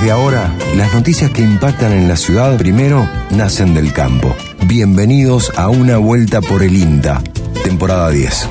[0.00, 4.34] Desde ahora, las noticias que impactan en la ciudad primero nacen del campo.
[4.64, 7.22] Bienvenidos a una vuelta por el INTA,
[7.62, 8.48] temporada 10.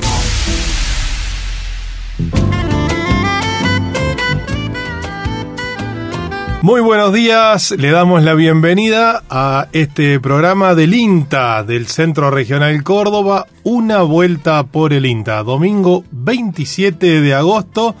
[6.62, 12.80] Muy buenos días, le damos la bienvenida a este programa del INTA del Centro Regional
[12.84, 17.96] Córdoba, una vuelta por el INTA, domingo 27 de agosto,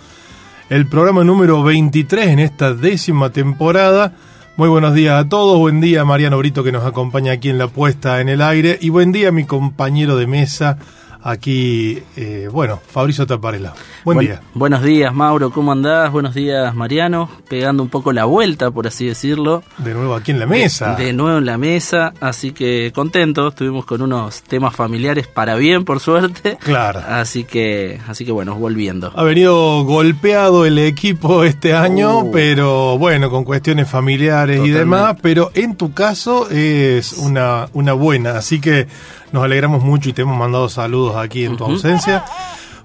[0.70, 4.12] el programa número 23 en esta décima temporada.
[4.56, 7.66] Muy buenos días a todos, buen día Mariano Brito que nos acompaña aquí en la
[7.66, 10.78] puesta en el aire y buen día a mi compañero de mesa,
[11.22, 13.74] aquí, eh, bueno, Fabricio Taparela.
[14.04, 14.40] Buen, día.
[14.54, 16.10] Buenos días, Mauro, ¿cómo andás?
[16.10, 17.30] Buenos días, Mariano.
[17.48, 19.62] Pegando un poco la vuelta, por así decirlo.
[19.78, 20.94] De nuevo aquí en la mesa.
[20.94, 23.48] De, nuevo en la mesa, así que contento.
[23.48, 26.58] Estuvimos con unos temas familiares para bien, por suerte.
[26.60, 27.00] Claro.
[27.06, 29.12] Así que, así que bueno, volviendo.
[29.14, 32.30] Ha venido golpeado el equipo este año, uh.
[32.32, 35.16] pero bueno, con cuestiones familiares y demás.
[35.20, 38.88] Pero en tu caso es una, una buena, así que
[39.32, 42.24] nos alegramos mucho y te hemos mandado saludos aquí en tu ausencia.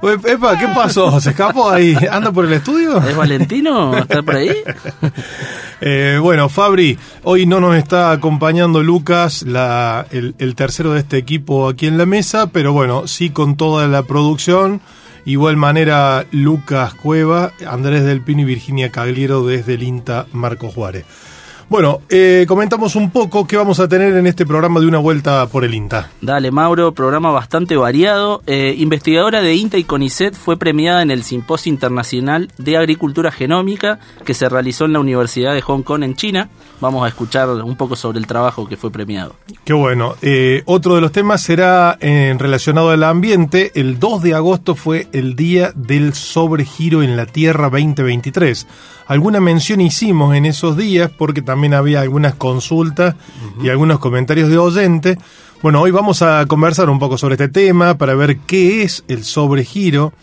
[0.01, 1.19] Epa, ¿qué pasó?
[1.19, 1.95] ¿Se escapó ahí?
[2.11, 2.97] ¿Anda por el estudio?
[2.97, 3.97] ¿Es Valentino?
[3.97, 4.51] ¿Está por ahí?
[5.81, 11.17] eh, bueno, Fabri, hoy no nos está acompañando Lucas, la, el, el, tercero de este
[11.17, 14.81] equipo aquí en la mesa, pero bueno, sí con toda la producción.
[15.25, 21.05] Igual manera, Lucas Cueva, Andrés Del Pino y Virginia Cagliero desde el INTA Marco Juárez.
[21.67, 25.47] Bueno, eh, comentamos un poco qué vamos a tener en este programa de una vuelta
[25.47, 26.11] por el INTA.
[26.22, 28.44] Dale, Mauro, programa bastante variado.
[28.45, 33.99] Eh, investigadora de INTA y CONICET fue premiada en el Simposio Internacional de Agricultura Genómica
[34.23, 36.49] que se realizó en la Universidad de Hong Kong en China.
[36.81, 39.35] Vamos a escuchar un poco sobre el trabajo que fue premiado.
[39.63, 40.13] Qué bueno.
[40.22, 43.72] Eh, otro de los temas será relacionado al ambiente.
[43.73, 48.67] El 2 de agosto fue el día del sobregiro en la Tierra 2023.
[49.07, 53.15] Alguna mención hicimos en esos días porque también había algunas consultas
[53.61, 55.17] y algunos comentarios de oyentes.
[55.61, 59.23] Bueno, hoy vamos a conversar un poco sobre este tema para ver qué es el
[59.23, 60.13] sobregiro,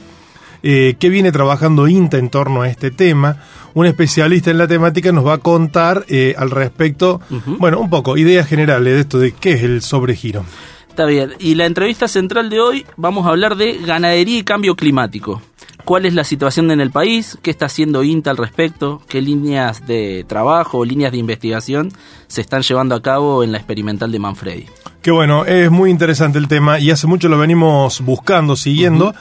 [0.62, 3.38] eh, qué viene trabajando INTA en torno a este tema.
[3.74, 7.20] Un especialista en la temática nos va a contar eh, al respecto,
[7.58, 10.44] bueno, un poco, ideas generales de esto de qué es el sobregiro.
[10.92, 14.76] Está bien, y la entrevista central de hoy vamos a hablar de ganadería y cambio
[14.76, 15.40] climático
[15.86, 19.86] cuál es la situación en el país, qué está haciendo INTA al respecto, qué líneas
[19.86, 21.90] de trabajo o líneas de investigación
[22.26, 24.66] se están llevando a cabo en la experimental de Manfredi.
[25.00, 29.14] Qué bueno, es muy interesante el tema y hace mucho lo venimos buscando, siguiendo.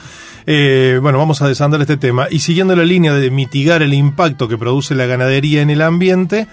[0.46, 4.50] Eh, bueno, vamos a desandar este tema y siguiendo la línea de mitigar el impacto
[4.50, 6.50] que produce la ganadería en el ambiente.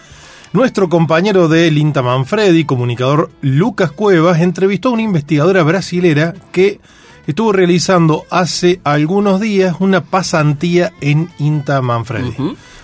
[0.52, 6.80] Nuestro compañero del INTA Manfredi, comunicador Lucas Cuevas, entrevistó a una investigadora brasilera que
[7.26, 12.34] estuvo realizando hace algunos días una pasantía en INTA Manfredi.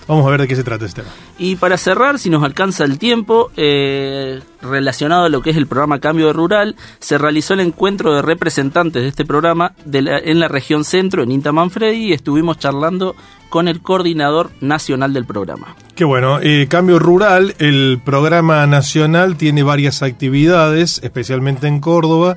[0.06, 1.14] Vamos a ver de qué se trata este tema.
[1.38, 5.66] Y para cerrar, si nos alcanza el tiempo, eh, relacionado a lo que es el
[5.66, 10.84] programa Cambio Rural, se realizó el encuentro de representantes de este programa en la región
[10.84, 13.16] centro, en INTA Manfredi, y estuvimos charlando
[13.54, 15.76] con el coordinador nacional del programa.
[15.94, 22.36] Qué bueno, eh, Cambio Rural, el programa nacional tiene varias actividades, especialmente en Córdoba.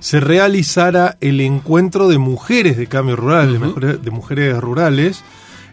[0.00, 3.52] Se realizara el encuentro de mujeres de cambio rural,
[4.02, 5.24] de, mujeres, rurales,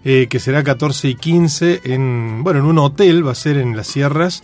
[0.05, 3.75] eh, que será 14 y 15 en, bueno, en un hotel, va a ser en
[3.75, 4.43] las sierras,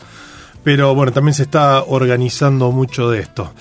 [0.64, 3.54] pero bueno, también se está organizando mucho de esto.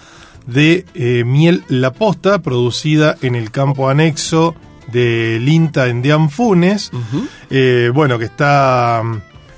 [0.46, 4.54] de eh, miel La Posta, producida en el campo anexo
[4.92, 6.90] del INTA en Dianfunes.
[7.48, 9.02] Eh, bueno, que está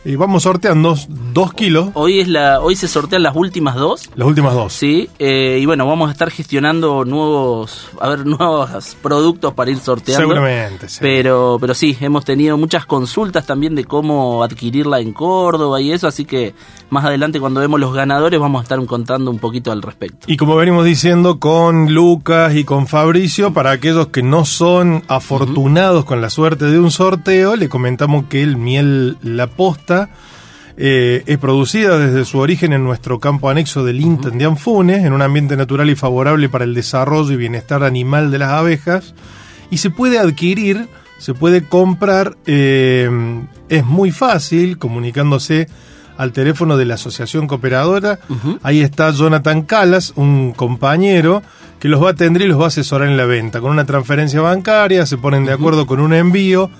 [0.04, 0.96] y vamos sorteando
[1.32, 1.88] dos kilos.
[1.94, 4.10] Hoy es la, hoy se sortean las últimas dos.
[4.14, 4.72] Las últimas dos.
[4.72, 9.78] Sí, eh, y bueno, vamos a estar gestionando nuevos, a ver, nuevos productos para ir
[9.78, 10.22] sorteando.
[10.22, 10.98] Seguramente, sí.
[11.00, 16.06] Pero, pero sí, hemos tenido muchas consultas también de cómo adquirirla en Córdoba y eso,
[16.06, 16.54] así que
[16.90, 20.26] más adelante cuando vemos los ganadores vamos a estar contando un poquito al respecto.
[20.26, 26.04] Y como venimos diciendo con Lucas y con Fabricio, para aquellos que no son afortunados
[26.04, 30.10] con la suerte de un sorteo, le comentamos que el miel La Posta
[30.76, 35.12] eh, es producida desde su origen en nuestro campo anexo del INTA de Anfunes, en
[35.12, 39.14] un ambiente natural y favorable para el desarrollo y bienestar animal de las abejas,
[39.70, 40.88] y se puede adquirir
[41.24, 43.08] se puede comprar, eh,
[43.70, 45.68] es muy fácil, comunicándose
[46.16, 48.18] al teléfono de la Asociación Cooperadora.
[48.62, 51.42] Ahí está Jonathan Calas, un compañero
[51.78, 53.60] que los va a atender y los va a asesorar en la venta.
[53.60, 56.70] Con una transferencia bancaria, se ponen de acuerdo con un envío.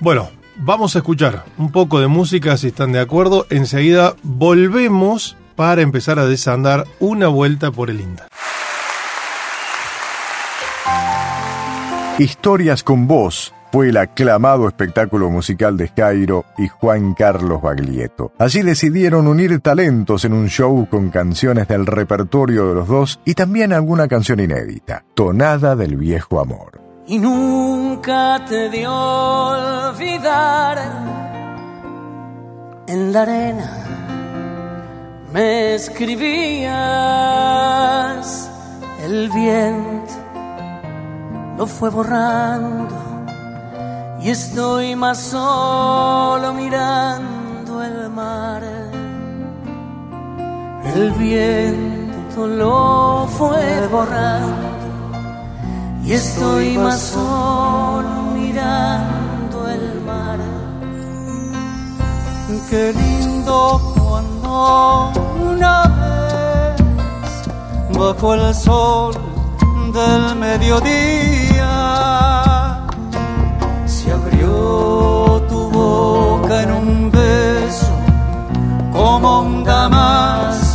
[0.00, 3.46] Bueno, vamos a escuchar un poco de música si están de acuerdo.
[3.50, 8.28] Enseguida volvemos para empezar a desandar una vuelta por el INDA.
[12.18, 18.32] Historias con voz fue el aclamado espectáculo musical de Jairo y Juan Carlos Baglietto.
[18.38, 23.34] Allí decidieron unir talentos en un show con canciones del repertorio de los dos y
[23.34, 26.89] también alguna canción inédita, Tonada del Viejo Amor.
[27.12, 30.78] Y nunca te dio olvidar
[32.86, 33.68] en la arena
[35.32, 36.70] me escribías
[39.02, 40.14] el viento
[41.58, 42.94] lo fue borrando
[44.22, 48.62] y estoy más solo mirando el mar.
[50.94, 54.79] El viento lo fue borrando
[56.04, 60.38] y estoy más solo mirando el mar.
[62.68, 65.12] Qué lindo cuando
[65.52, 69.14] una vez bajo el sol
[69.92, 71.90] del mediodía
[75.48, 77.92] tu boca en un beso
[78.92, 80.69] como un damasco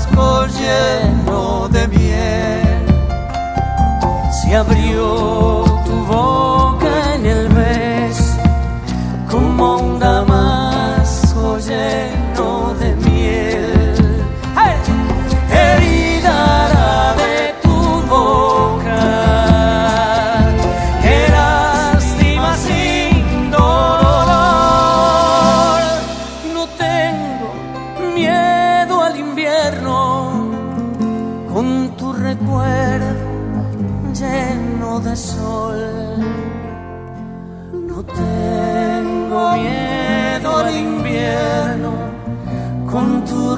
[4.45, 5.64] Se abrió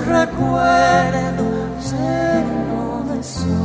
[0.07, 1.45] recuerdo
[1.89, 3.56] lleno de sol.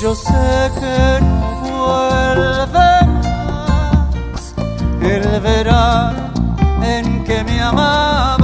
[0.00, 2.90] Yo sé que no vuelve
[3.22, 4.54] más.
[5.00, 6.32] El verano
[6.82, 8.43] en que me amabas,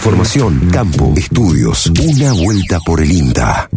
[0.00, 1.86] información, campo, estudios.
[1.88, 3.68] Una vuelta por el INTA.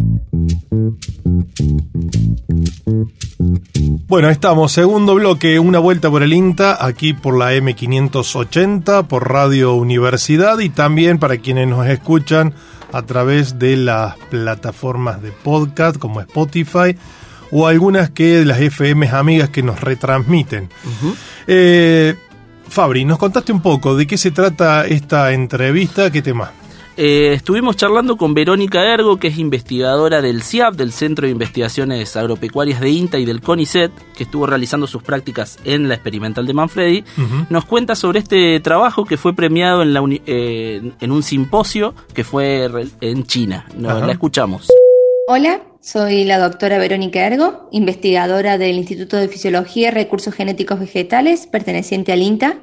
[4.08, 9.74] Bueno, estamos, segundo bloque, una vuelta por el INTA, aquí por la M580, por Radio
[9.74, 12.54] Universidad y también para quienes nos escuchan
[12.90, 16.96] a través de las plataformas de podcast como Spotify
[17.50, 20.70] o algunas que las FM amigas que nos retransmiten.
[21.46, 22.14] Eh,
[22.74, 26.50] Fabri, nos contaste un poco de qué se trata esta entrevista, qué tema.
[26.96, 32.16] Eh, estuvimos charlando con Verónica Ergo, que es investigadora del CIAP, del Centro de Investigaciones
[32.16, 36.52] Agropecuarias de INTA y del CONICET, que estuvo realizando sus prácticas en la experimental de
[36.52, 37.04] Manfredi.
[37.48, 42.24] Nos cuenta sobre este trabajo que fue premiado en, la eh, en un simposio que
[42.24, 42.68] fue
[43.00, 43.66] en China.
[43.78, 44.68] la escuchamos.
[45.28, 51.46] Hola, soy la doctora Verónica Ergo, investigadora del Instituto de Fisiología y Recursos Genéticos Vegetales,
[51.46, 52.58] perteneciente al INTA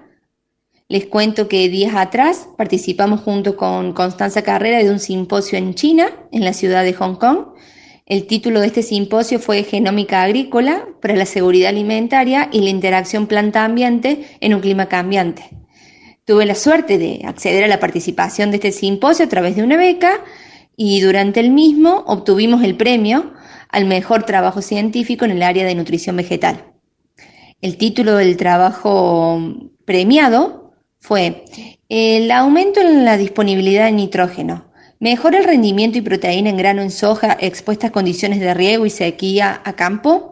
[0.91, 6.09] les cuento que días atrás participamos junto con Constanza Carrera de un simposio en China,
[6.33, 7.53] en la ciudad de Hong Kong.
[8.05, 13.27] El título de este simposio fue Genómica Agrícola para la Seguridad Alimentaria y la Interacción
[13.27, 15.49] Planta-Ambiente en un Clima Cambiante.
[16.25, 19.77] Tuve la suerte de acceder a la participación de este simposio a través de una
[19.77, 20.19] beca
[20.83, 23.33] y durante el mismo obtuvimos el premio
[23.69, 26.73] al mejor trabajo científico en el área de nutrición vegetal.
[27.61, 29.39] El título del trabajo
[29.85, 31.45] premiado fue
[31.87, 36.89] el aumento en la disponibilidad de nitrógeno, mejora el rendimiento y proteína en grano en
[36.89, 40.30] soja expuestas a condiciones de riego y sequía a campo.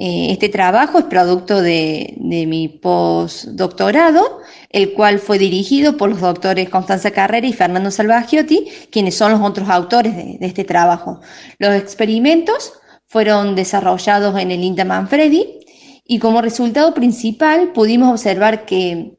[0.00, 4.38] Eh, este trabajo es producto de, mi postdoctorado,
[4.70, 9.40] el cual fue dirigido por los doctores Constanza Carrera y Fernando Salvagiotti, quienes son los
[9.40, 11.20] otros autores de, de este trabajo.
[11.58, 12.74] Los experimentos
[13.06, 15.58] fueron desarrollados en el INTA Manfredi
[16.04, 19.18] y como resultado principal pudimos observar que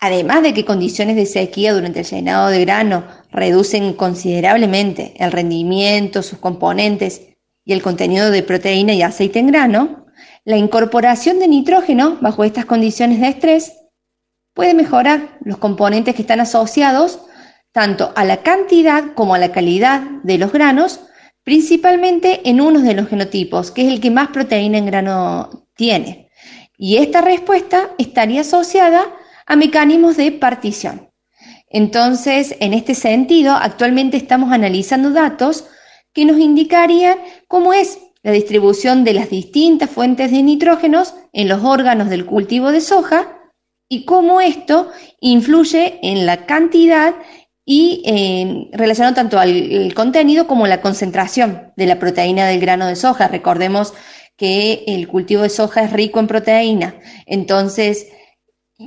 [0.00, 6.22] Además de que condiciones de sequía durante el llenado de grano reducen considerablemente el rendimiento,
[6.22, 7.22] sus componentes
[7.64, 10.03] y el contenido de proteína y aceite en grano,
[10.44, 13.72] la incorporación de nitrógeno bajo estas condiciones de estrés
[14.52, 17.20] puede mejorar los componentes que están asociados
[17.72, 21.00] tanto a la cantidad como a la calidad de los granos,
[21.42, 26.30] principalmente en uno de los genotipos, que es el que más proteína en grano tiene.
[26.76, 29.04] Y esta respuesta estaría asociada
[29.46, 31.10] a mecanismos de partición.
[31.68, 35.66] Entonces, en este sentido, actualmente estamos analizando datos
[36.12, 41.62] que nos indicarían cómo es la distribución de las distintas fuentes de nitrógenos en los
[41.62, 43.38] órganos del cultivo de soja
[43.88, 44.90] y cómo esto
[45.20, 47.14] influye en la cantidad
[47.66, 52.96] y eh, relacionado tanto al contenido como la concentración de la proteína del grano de
[52.96, 53.28] soja.
[53.28, 53.92] Recordemos
[54.36, 56.94] que el cultivo de soja es rico en proteína,
[57.26, 58.08] entonces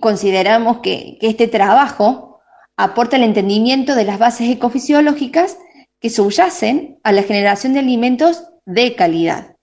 [0.02, 2.40] consideramos que, este trabajo
[2.76, 5.58] aporta el entendimiento de las bases ecofisiológicas
[6.00, 9.56] que subyacen a la generación de alimentos de calidad.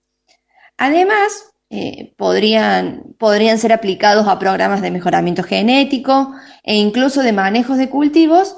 [0.77, 6.33] Además, eh, podrían, podrían ser aplicados a programas de mejoramiento genético
[6.63, 8.57] e incluso de manejos de cultivos,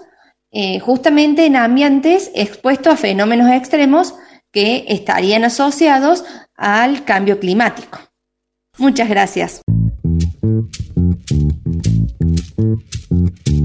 [0.52, 4.16] eh, justamente en ambientes expuestos a fenómenos extremos
[4.52, 6.24] que estarían asociados
[6.56, 8.00] al cambio climático.
[8.78, 9.62] Muchas gracias.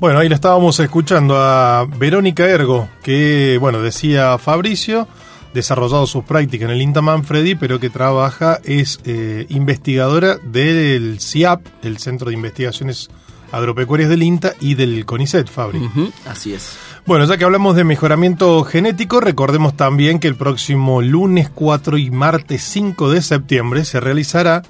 [0.01, 5.07] Bueno, ahí la estábamos escuchando a Verónica Ergo, que, bueno, decía Fabricio,
[5.55, 11.67] desarrollado sus prácticas en el INTA Manfredi, pero que trabaja, es eh, investigadora del CIAP,
[11.83, 13.11] el Centro de Investigaciones
[13.53, 15.87] Agropecuarias del INTA y del CONICET, Fabri.
[16.27, 16.77] así es.
[17.05, 22.11] Bueno, ya que hablamos de mejoramiento genético, recordemos también que el próximo lunes 4 y
[22.11, 24.63] martes 5 de septiembre se realizará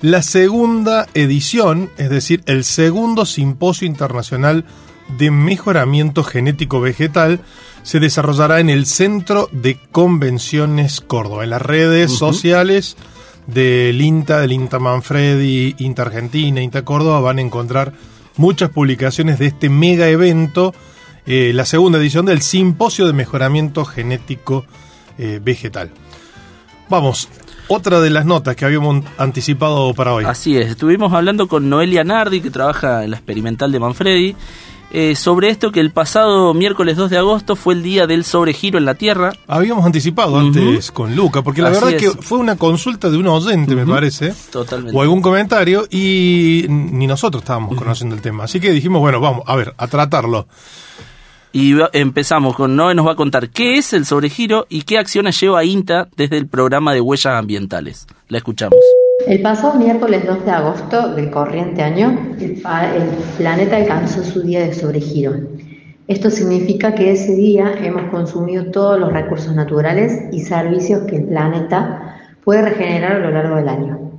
[0.00, 4.64] la segunda edición, es decir, el segundo Simposio Internacional
[5.16, 7.40] de Mejoramiento Genético Vegetal,
[7.84, 12.96] se desarrollará en el Centro de Convenciones Córdoba, en las redes sociales
[13.46, 17.92] del INTA, del INTA Manfredi, INTA Argentina, INTA Córdoba, van a encontrar
[18.36, 20.74] muchas publicaciones de este mega evento,
[21.26, 24.64] eh, la segunda edición del Simposio de Mejoramiento Genético
[25.18, 25.90] eh, Vegetal.
[26.88, 27.28] Vamos,
[27.68, 30.24] otra de las notas que habíamos anticipado para hoy.
[30.24, 34.36] Así es, estuvimos hablando con Noelia Nardi, que trabaja en la experimental de Manfredi,
[34.96, 38.78] eh, sobre esto que el pasado miércoles 2 de agosto fue el día del sobregiro
[38.78, 39.32] en la Tierra.
[39.48, 43.26] Habíamos anticipado antes con Luca, porque la verdad es que fue una consulta de un
[43.26, 44.32] oyente, me parece.
[44.52, 44.96] Totalmente.
[44.96, 48.44] O algún comentario, y ni nosotros estábamos conociendo el tema.
[48.44, 50.46] Así que dijimos, bueno, vamos, a ver, a tratarlo.
[51.52, 55.40] Y empezamos con Noé nos va a contar qué es el sobregiro y qué acciones
[55.40, 58.06] lleva INTA desde el programa de huellas ambientales.
[58.28, 58.78] La escuchamos.
[59.20, 62.60] El pasado miércoles 2 de agosto del corriente año, el,
[63.38, 65.34] planeta alcanzó su día de sobregiro.
[66.08, 71.24] Esto significa que ese día hemos consumido todos los recursos naturales y servicios que el
[71.26, 74.10] planeta puede regenerar a lo largo del año,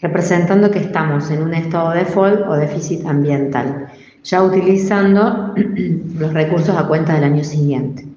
[0.00, 3.86] representando que estamos en un estado de default o déficit ambiental,
[4.24, 5.54] ya utilizando
[6.18, 8.11] los recursos a cuenta del año siguiente.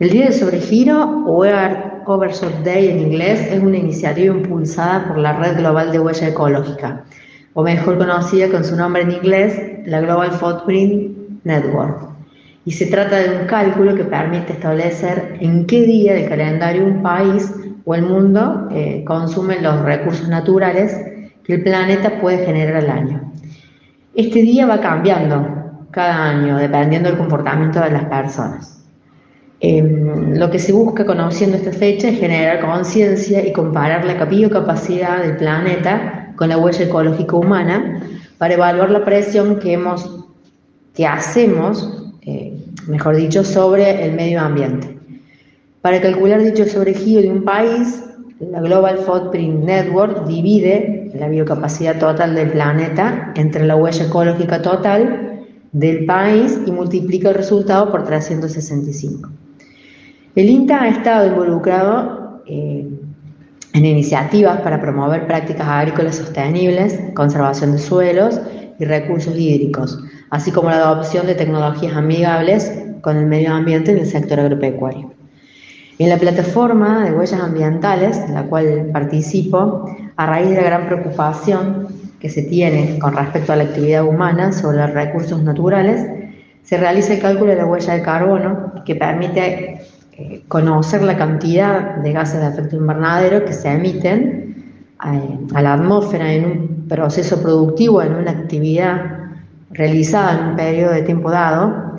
[0.00, 1.44] El Día del Sobregiro, o
[2.06, 7.04] Overshot Day en inglés, es una iniciativa impulsada por la Red Global de Huella Ecológica,
[7.52, 12.08] o mejor conocida con su nombre en inglés, la Global Footprint Network.
[12.64, 17.02] Y se trata de un cálculo que permite establecer en qué día del calendario un
[17.02, 17.52] país
[17.84, 20.98] o el mundo eh, consume los recursos naturales
[21.44, 23.32] que el planeta puede generar al año.
[24.14, 25.46] Este día va cambiando
[25.90, 28.79] cada año dependiendo del comportamiento de las personas.
[29.62, 35.22] Em, lo que se busca conociendo esta fecha es generar conciencia y comparar la biocapacidad
[35.22, 38.02] del planeta con la huella ecológica humana
[38.38, 40.24] para evaluar la presión que, hemos,
[40.94, 42.54] que hacemos, eh,
[42.86, 44.98] mejor dicho, sobre el medio ambiente.
[45.82, 48.02] Para calcular dicho sobregiro de un país,
[48.40, 55.44] la Global Footprint Network divide la biocapacidad total del planeta entre la huella ecológica total
[55.72, 59.28] del país y multiplica el resultado por 365.
[60.36, 62.88] El INTA ha estado involucrado eh,
[63.72, 68.40] en iniciativas para promover prácticas agrícolas sostenibles, conservación de suelos
[68.78, 69.98] y recursos hídricos,
[70.30, 75.12] así como la adopción de tecnologías amigables con el medio ambiente en el sector agropecuario.
[75.98, 79.84] En la plataforma de huellas ambientales, en la cual participo,
[80.16, 81.88] a raíz de la gran preocupación
[82.20, 86.06] que se tiene con respecto a la actividad humana sobre los recursos naturales,
[86.62, 89.80] se realiza el cálculo de la huella de carbono que permite
[90.20, 94.54] eh, conocer la cantidad de gases de efecto invernadero que se emiten
[95.02, 99.30] eh, a la atmósfera en un proceso productivo, en una actividad
[99.70, 101.96] realizada en un periodo de tiempo dado,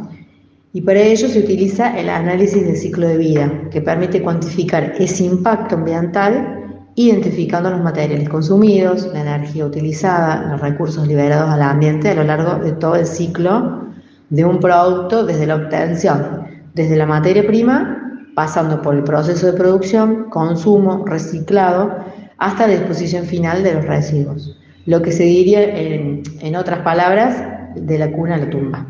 [0.71, 5.23] y para ello se utiliza el análisis del ciclo de vida, que permite cuantificar ese
[5.23, 6.59] impacto ambiental
[6.93, 12.63] identificando los materiales consumidos, la energía utilizada, los recursos liberados al ambiente a lo largo
[12.63, 13.81] de todo el ciclo
[14.29, 17.97] de un producto desde la obtención, desde la materia prima
[18.35, 21.95] pasando por el proceso de producción, consumo, reciclado,
[22.37, 24.57] hasta la disposición final de los residuos.
[24.85, 27.43] Lo que se diría, en, otras palabras,
[27.75, 28.87] de la cuna a la tumba.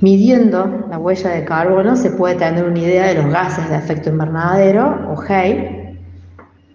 [0.00, 4.10] Midiendo la huella de carbono se puede tener una idea de los gases de efecto
[4.10, 5.98] invernadero, o GEI,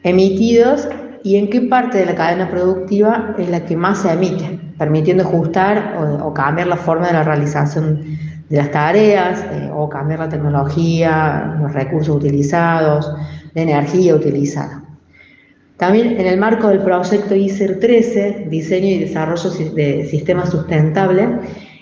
[0.04, 0.88] emitidos
[1.24, 5.24] y en qué parte de la cadena productiva es la que más se emite, permitiendo
[5.24, 8.02] ajustar o, o cambiar la forma de la realización
[8.54, 13.12] de las tareas eh, o cambiar la tecnología, los recursos utilizados,
[13.56, 14.84] la energía utilizada.
[15.78, 21.30] También en el marco del proyecto ICER 13, Diseño y Desarrollo de Sistemas Sustentables,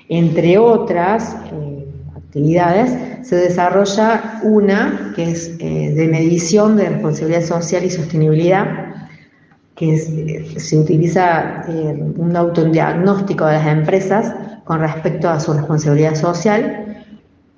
[0.08, 7.84] entre otras eh, actividades, se desarrolla una que es eh, de medición de responsabilidad social
[7.84, 8.91] y sostenibilidad,
[9.82, 9.98] que
[10.58, 11.66] se utiliza
[12.16, 14.32] un autodiagnóstico de las empresas
[14.64, 17.04] con respecto a su responsabilidad social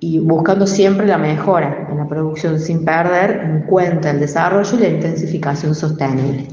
[0.00, 4.80] y buscando siempre la mejora en la producción sin perder en cuenta el desarrollo y
[4.80, 6.48] la intensificación sostenible.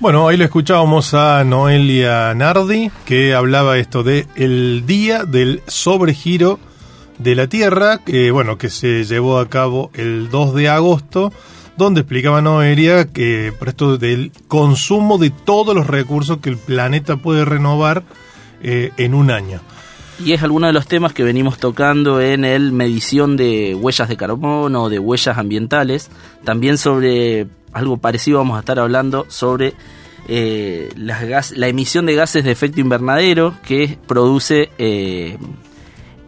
[0.00, 6.58] Bueno, ahí le escuchábamos a Noelia Nardi que hablaba esto de el día del sobregiro
[7.20, 11.32] de la Tierra, que bueno, que se llevó a cabo el 2 de agosto
[11.84, 17.16] donde explicaba Noelia que por esto del consumo de todos los recursos que el planeta
[17.16, 18.04] puede renovar
[18.62, 19.60] eh, en un año.
[20.22, 24.18] Y es alguno de los temas que venimos tocando en el medición de huellas de
[24.18, 26.10] carbono, de huellas ambientales.
[26.44, 29.72] También sobre algo parecido vamos a estar hablando sobre
[30.28, 35.38] eh, las la emisión de gases de efecto invernadero que produce eh,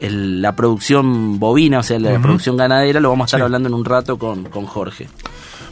[0.01, 3.01] la producción bovina, o sea, la producción ganadera.
[3.01, 5.09] Lo vamos a estar hablando en un rato con, con Jorge.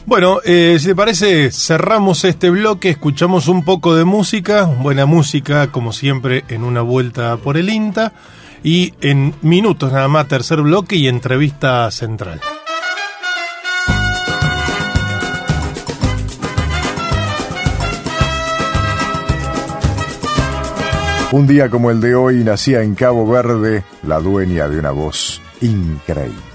[0.05, 5.71] Bueno, eh, si te parece, cerramos este bloque, escuchamos un poco de música, buena música,
[5.71, 8.11] como siempre, en una vuelta por el INTA,
[8.63, 12.41] y en minutos nada más, tercer bloque y entrevista central.
[21.31, 25.41] Un día como el de hoy nacía en Cabo Verde la dueña de una voz
[25.61, 26.50] increíble.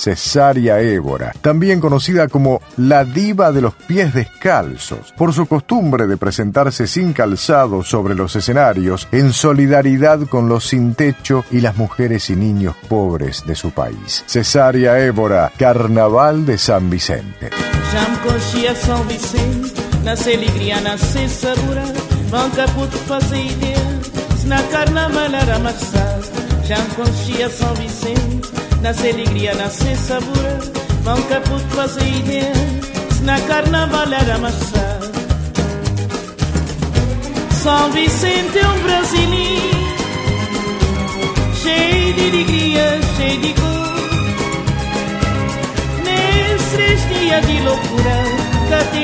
[0.00, 6.16] Cesaria Évora, también conocida como la diva de los pies descalzos, por su costumbre de
[6.16, 12.30] presentarse sin calzado sobre los escenarios en solidaridad con los sin techo y las mujeres
[12.30, 14.24] y niños pobres de su país.
[14.26, 17.50] Cesaria Évora, Carnaval de San Vicente.
[27.78, 30.58] Vicente, nas alegria, nascer sabor,
[31.02, 32.52] vão caputo fazer ideia.
[33.12, 35.00] Se na carnaval era marçal.
[37.62, 39.76] São Vicente é um brasileiro,
[41.62, 43.90] cheio de alegria, cheio de cor.
[46.04, 48.40] Nesses dias de loucura,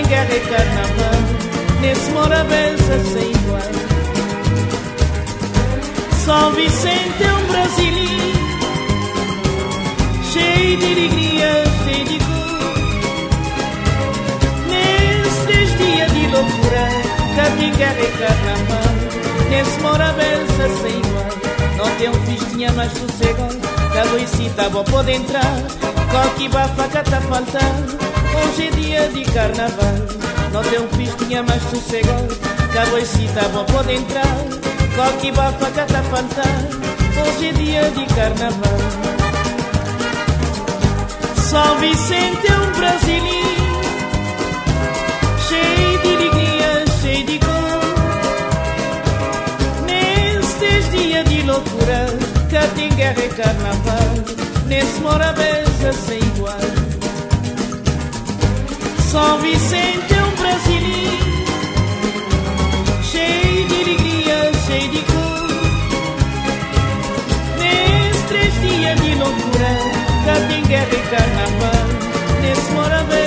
[0.08, 1.20] guerra e carnaval,
[1.82, 2.46] nesse mora
[3.12, 3.60] sem igual.
[6.24, 8.15] São Vicente é um brasileiro,
[33.90, 34.36] entrar.
[34.94, 36.80] Qualquer bafaca tá faltando,
[37.20, 39.25] hoje é dia de carnaval.
[41.48, 43.80] São Vicente é um brasileiro,
[45.48, 47.80] cheio de alegria, cheio de cor.
[49.86, 52.06] Nestes dias de loucura,
[52.50, 54.14] cá tem guerra e carnaval,
[54.66, 56.58] nesse mora beza sem igual.
[59.10, 61.44] São Vicente é um brasileiro,
[63.04, 65.46] cheio de alegria, cheio de cor.
[67.60, 69.95] Nestes dias de loucura,
[70.26, 71.86] the thing that it can happen.
[72.50, 73.25] It's more of a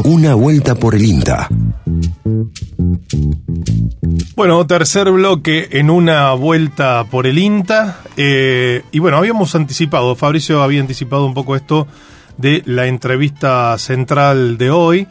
[0.00, 1.48] Una Vuelta por el INTA.
[4.34, 8.00] Bueno, tercer bloque en una vuelta por el INTA.
[8.16, 11.86] eh, y bueno, habíamos anticipado, Fabricio había anticipado un poco esto
[12.38, 15.06] de la entrevista central de hoy.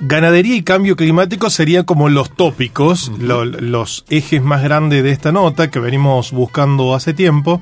[0.00, 5.32] Ganadería y cambio climático serían como los tópicos, lo- los ejes más grandes de esta
[5.32, 7.60] nota que venimos buscando hace tiempo.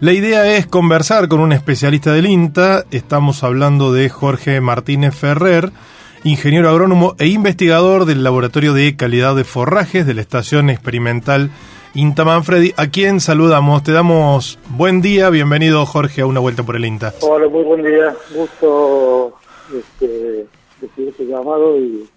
[0.00, 2.86] La idea es conversar con un especialista del INTA.
[2.90, 5.72] Estamos hablando de Jorge Martínez Ferrer,
[6.24, 11.50] ingeniero agrónomo e investigador del Laboratorio de Calidad de Forrajes de la Estación Experimental
[11.92, 13.82] INTA Manfredi, a quien saludamos.
[13.82, 17.12] Te damos buen día, bienvenido Jorge a una vuelta por el INTA.
[17.20, 18.16] Hola, muy buen día.
[18.34, 19.34] Gusto
[19.68, 20.46] este,
[20.80, 22.08] recibir este llamado y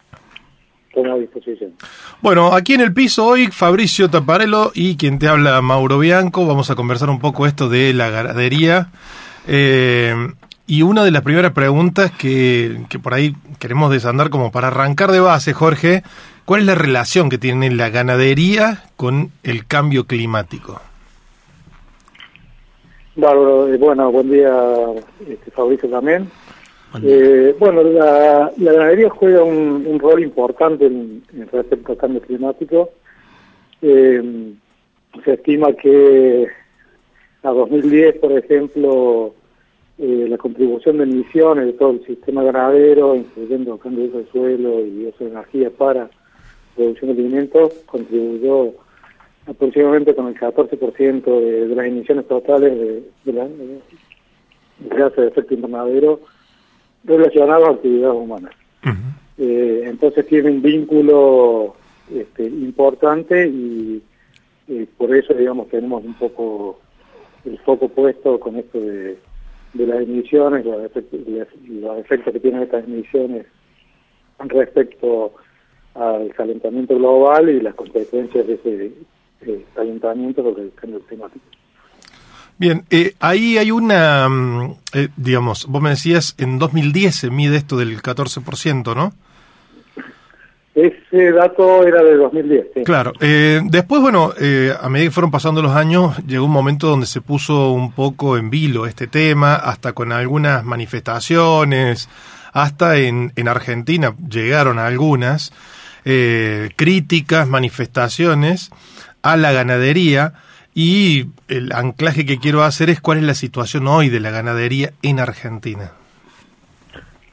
[0.96, 1.74] a disposición.
[2.22, 6.46] Bueno, aquí en el piso hoy Fabricio Taparello y quien te habla Mauro Bianco.
[6.46, 8.90] Vamos a conversar un poco esto de la ganadería.
[9.48, 10.16] Eh,
[10.68, 15.12] y una de las primeras preguntas que, que por ahí queremos desandar como para arrancar
[15.12, 16.04] de base, Jorge,
[16.46, 20.80] ¿cuál es la relación que tiene la ganadería con el cambio climático?
[23.16, 24.52] Bárbaro, eh, bueno, buen día,
[25.28, 26.30] este, Fabricio también.
[27.02, 32.22] Eh, bueno, la, la ganadería juega un, un rol importante en, en respecto al cambio
[32.22, 32.92] climático.
[33.82, 34.54] Eh,
[35.24, 36.48] se estima que
[37.42, 39.34] a 2010, por ejemplo,
[39.98, 45.08] eh, la contribución de emisiones de todo el sistema ganadero, incluyendo cambio de suelo y
[45.08, 46.10] uso de energía para
[46.76, 48.74] producción de alimentos, contribuyó
[49.48, 53.82] aproximadamente con el 14% de, de las emisiones totales de, de
[54.90, 56.20] gases de efecto invernadero
[57.04, 58.54] relacionados a actividades humanas.
[59.38, 61.76] Eh, entonces tiene un vínculo
[62.14, 64.02] este, importante y
[64.68, 66.80] eh, por eso, digamos, tenemos un poco
[67.46, 69.18] el foco puesto con esto de,
[69.74, 71.20] de las emisiones, los efectos,
[71.68, 73.46] los efectos que tienen estas emisiones
[74.40, 75.34] respecto
[75.96, 78.92] al calentamiento global y las consecuencias de ese
[79.42, 81.46] eh, calentamiento sobre el cambio climático.
[82.58, 87.58] Bien, eh, ahí hay una, mm, eh, digamos, vos me decías, en 2010 se mide
[87.58, 89.14] esto del 14%, ¿no?
[90.76, 92.66] Ese dato era de 2010.
[92.74, 92.84] Sí.
[92.84, 93.14] Claro.
[93.20, 97.06] Eh, después, bueno, eh, a medida que fueron pasando los años, llegó un momento donde
[97.06, 102.10] se puso un poco en vilo este tema, hasta con algunas manifestaciones,
[102.54, 105.54] hasta en, en Argentina llegaron algunas
[106.06, 108.72] eh, críticas, manifestaciones
[109.22, 110.34] a la ganadería.
[110.76, 114.92] Y el anclaje que quiero hacer es cuál es la situación hoy de la ganadería
[115.02, 115.92] en Argentina.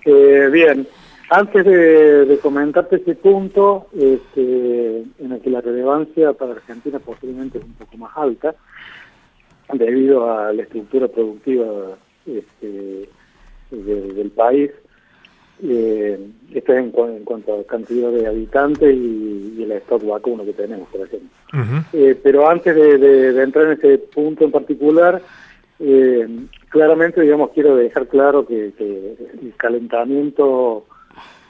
[0.05, 0.87] Eh, bien,
[1.31, 7.65] antes de, comentarte ese punto, este, en el que la relevancia para Argentina posiblemente es
[7.65, 8.55] un poco más alta,
[9.73, 13.09] debido a la estructura productiva este,
[13.71, 14.71] de, del país,
[15.63, 16.19] eh,
[16.55, 20.53] esto es en, en, cuanto a cantidad de habitantes y, y el stock vacuno que
[20.53, 21.29] tenemos, por ejemplo.
[21.53, 21.85] Uh -huh.
[21.93, 25.21] eh, pero antes de, de, de, entrar en ese punto en particular,
[25.79, 26.29] eh,
[26.69, 30.85] claramente, digamos, quiero dejar claro que, que el calentamiento,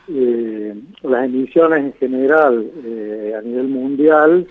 [0.09, 4.46] eh, las emisiones en general eh, a nivel mundial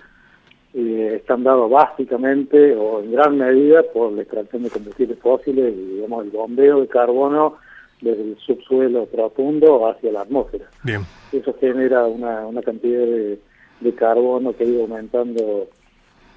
[0.72, 5.94] eh, están dados básicamente o en gran medida por la extracción de combustibles fósiles y,
[5.96, 7.56] digamos, el bombeo de carbono
[8.00, 10.66] desde el subsuelo profundo hacia la atmósfera.
[10.84, 11.02] Bien.
[11.32, 13.38] Eso genera una, una cantidad de,
[13.80, 15.68] de, carbono que ha ido aumentando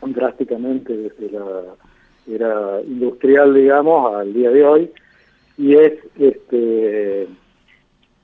[0.01, 1.75] drásticamente desde la
[2.25, 4.91] era industrial, digamos, al día de hoy,
[5.57, 7.23] y es este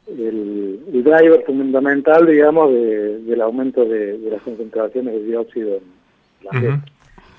[0.08, 5.84] el, el driver fundamental, digamos, de, del aumento de, de, las concentraciones de dióxido en
[6.45, 6.82] la uh -huh.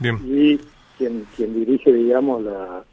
[0.01, 0.19] Bien.
[0.25, 0.59] Y
[0.97, 2.85] quien, quien dirige, digamos, la,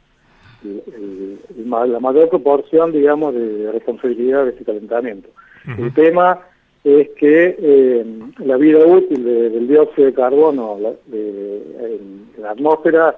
[0.64, 5.28] el, el, la mayor proporción, digamos, de responsabilidad de ese calentamiento.
[5.66, 5.84] Uh -huh.
[5.84, 6.40] El tema
[6.84, 8.06] es que eh,
[8.38, 11.62] la vida útil de, del dióxido de carbono la, de,
[11.94, 13.16] en la atmósfera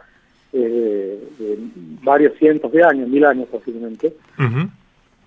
[0.52, 1.58] eh, de
[2.02, 4.06] varios cientos de años, mil años posiblemente,
[4.38, 4.68] uh -huh.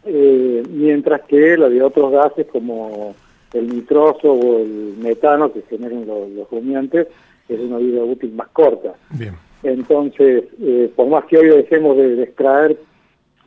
[0.05, 3.15] eh, mientras que la de otros gases como
[3.53, 7.07] el nitroso o el metano que generan los, los rumiantes
[7.47, 8.93] es una vida útil más corta.
[9.11, 9.35] Bien.
[9.63, 12.77] Entonces, eh, por más que hoy dejemos de, de, extraer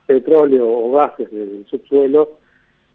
[0.06, 2.38] petróleo o gases del subsuelo,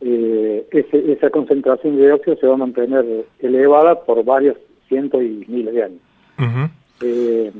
[0.01, 4.57] eh, ese, esa concentración de dióxido se va a mantener elevada por varios
[4.87, 5.99] cientos y miles de años.
[6.39, 6.69] Uh -huh.
[7.03, 7.51] eh,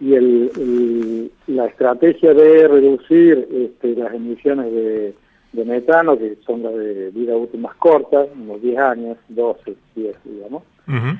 [0.00, 5.14] y el, el, la estrategia de reducir este, las emisiones de,
[5.52, 10.16] de, metano, que son las de vida útil más corta, unos 10 años, 12, 10,
[10.24, 11.18] digamos, uh -huh.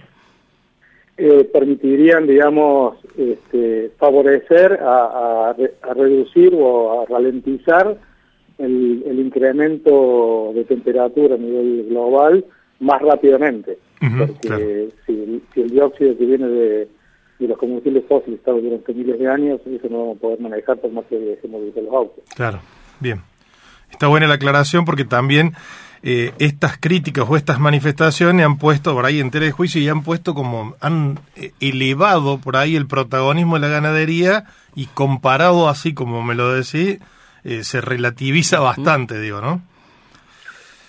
[1.23, 7.95] Eh, permitirían, digamos, este, favorecer a, a, a, reducir o a ralentizar
[8.57, 12.43] el, el, incremento de temperatura a nivel global
[12.81, 13.79] más rápidamente.
[14.01, 14.65] Uh -huh, porque claro.
[15.07, 16.89] si, si el dióxido que viene de
[17.41, 20.91] los combustibles fósiles estaban durante miles de años, eso no vamos a poder manejar por
[20.91, 22.25] más que dejemos de los autos.
[22.35, 22.61] Claro,
[22.99, 23.21] bien.
[23.91, 25.55] Está buena la aclaración porque también
[26.03, 29.89] eh, estas críticas o estas manifestaciones han puesto por ahí en tela de juicio y
[29.89, 35.69] han puesto como, han eh, elevado por ahí el protagonismo de la ganadería y comparado
[35.69, 36.99] así como me lo decís,
[37.45, 39.61] eh, se relativiza bastante, digo, ¿no?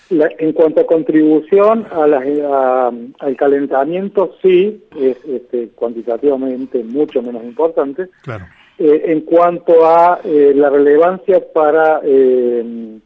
[0.09, 7.21] La, en cuanto a contribución a la, a, al calentamiento, sí, es este, cuantitativamente mucho
[7.21, 8.07] menos importante.
[8.21, 8.45] Claro.
[8.77, 12.99] Eh, en cuanto a eh, la relevancia para eh,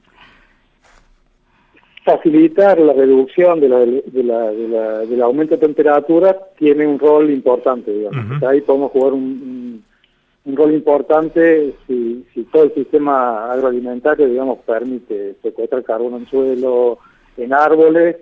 [2.05, 6.99] facilitar la reducción de la, de la, de la, del aumento de temperatura, tiene un
[6.99, 8.25] rol importante, digamos.
[8.25, 8.47] Uh -huh.
[8.47, 9.83] Ahí podemos jugar un, un,
[10.45, 16.99] un rol importante si, si, todo el sistema agroalimentario, digamos, permite secuestrar carbono en suelo,
[17.37, 18.17] en árboles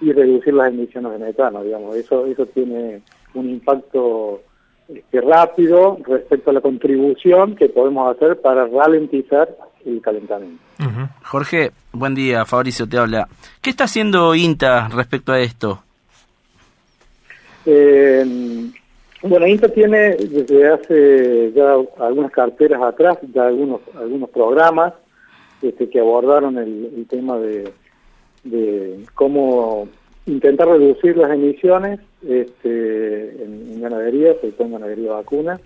[0.00, 1.96] y reducir las emisiones de metano, digamos.
[1.96, 3.02] Eso, eso tiene
[3.34, 4.42] un impacto
[4.88, 9.48] este, rápido respecto a la contribución que podemos hacer para ralentizar
[9.84, 10.62] el calentamiento.
[10.80, 11.08] Uh -huh.
[11.24, 13.28] Jorge, buen día, Fabricio te habla.
[13.60, 15.82] ¿Qué está haciendo INTA respecto a esto?
[17.66, 18.24] Eh,
[19.22, 24.94] bueno, INTA tiene desde hace ya algunas carteras atrás, ya algunos algunos programas
[25.60, 27.72] este, que abordaron el, el tema de,
[28.44, 29.88] de, cómo
[30.28, 35.60] intentar reducir las emisiones este, en, en, ganadería, sobre todo en ganadería vacuna.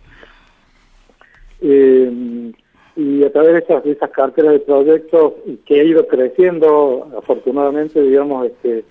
[1.60, 2.52] Eh,
[2.96, 8.46] y a través de esas, esas carteras de proyectos que ha ido creciendo, afortunadamente, digamos,
[8.46, 8.84] este,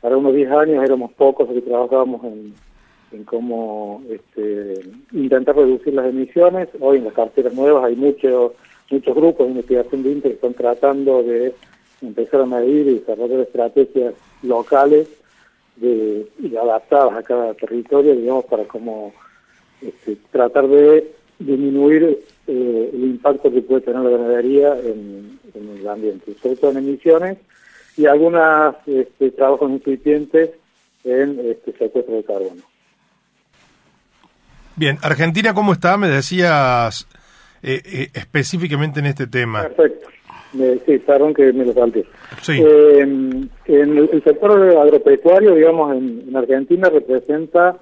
[0.00, 2.54] para unos 10 años éramos pocos los que trabajábamos en
[3.12, 4.80] en cómo este,
[5.12, 6.68] intentar reducir las emisiones.
[6.80, 8.54] Hoy en las carteras nuevas hay mucho
[8.90, 11.54] muchos grupos de investigación de INTA que están tratando de
[12.02, 15.08] empezar a medir y desarrollar estrategias locales
[15.76, 19.12] de, y adaptadas a cada territorio, digamos, para como
[19.80, 26.34] este, tratar de disminuir eh, el impacto que puede tener la ganadería en, el ambiente,
[26.42, 27.38] sobre todo en emisiones
[27.96, 30.50] y algunos este, trabajos incipientes
[31.04, 32.62] en este secuestro de carbono.
[34.76, 35.96] Bien, Argentina, ¿cómo está?
[35.96, 37.06] Me decías
[37.62, 39.62] eh, eh, específicamente en este tema.
[39.62, 40.08] Perfecto.
[40.52, 42.04] Sí, perdón que me lo salté.
[42.48, 47.76] Eh, en el, sector agropecuario, digamos, en, Argentina representa,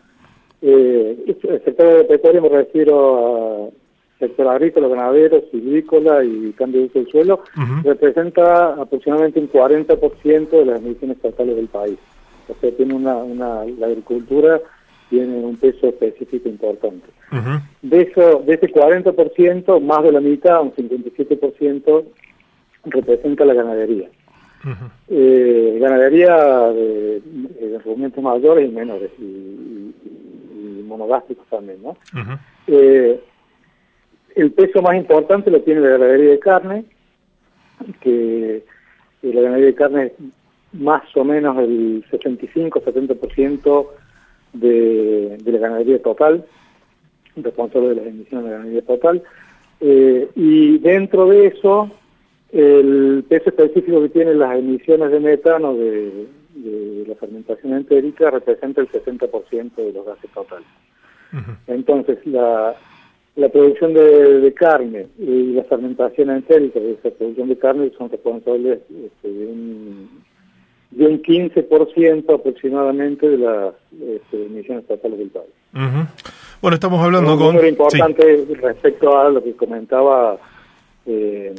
[0.61, 3.71] el sector agropecuario me refiero a
[4.19, 7.43] sector agrícola, ganadero, silvícola y cambio de uso del suelo,
[7.85, 11.99] representa aproximadamente un 40% de las emisiones totales del país.
[12.49, 14.61] O sea, tiene una, una la agricultura
[15.09, 17.07] tiene un peso específico importante.
[17.83, 22.05] De eso, de ese 40%, más de la mitad, un 57%,
[22.85, 24.09] representa la ganadería.
[25.09, 26.37] eh, ganadería
[26.73, 29.95] de, de mayores y menores, y,
[30.85, 31.97] monogástricos también, ¿no?
[32.67, 33.21] eh,
[34.35, 36.85] el peso más importante lo tiene la ganadería de carne,
[38.01, 38.65] que
[39.23, 40.13] la ganadería de carne es
[40.73, 43.87] más o menos el 65-70%
[44.55, 46.45] de, de la ganadería total,
[47.37, 49.23] responsable de las emisiones de la ganadería total,
[49.81, 51.91] eh, y dentro de eso,
[52.53, 56.27] el peso específico que tienen las emisiones de metano de,
[57.07, 60.67] la fermentación entérica representa el 60% de los gases totales.
[61.67, 62.75] Entonces, la,
[63.37, 68.81] la producción de, carne y la fermentación entérica de esa producción de carne son responsables
[68.91, 70.09] este, de un
[70.91, 75.51] de un 15% aproximadamente de las este, emisiones totales del país.
[76.61, 77.47] Bueno, estamos hablando un con...
[77.49, 80.39] número importante respecto a lo que comentaba,
[81.07, 81.55] eh,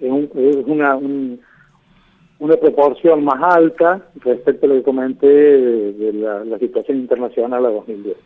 [0.00, 6.98] es, una, una proporción más alta respecto a lo que comenté de, la, la, situación
[6.98, 8.16] internacional a 2010.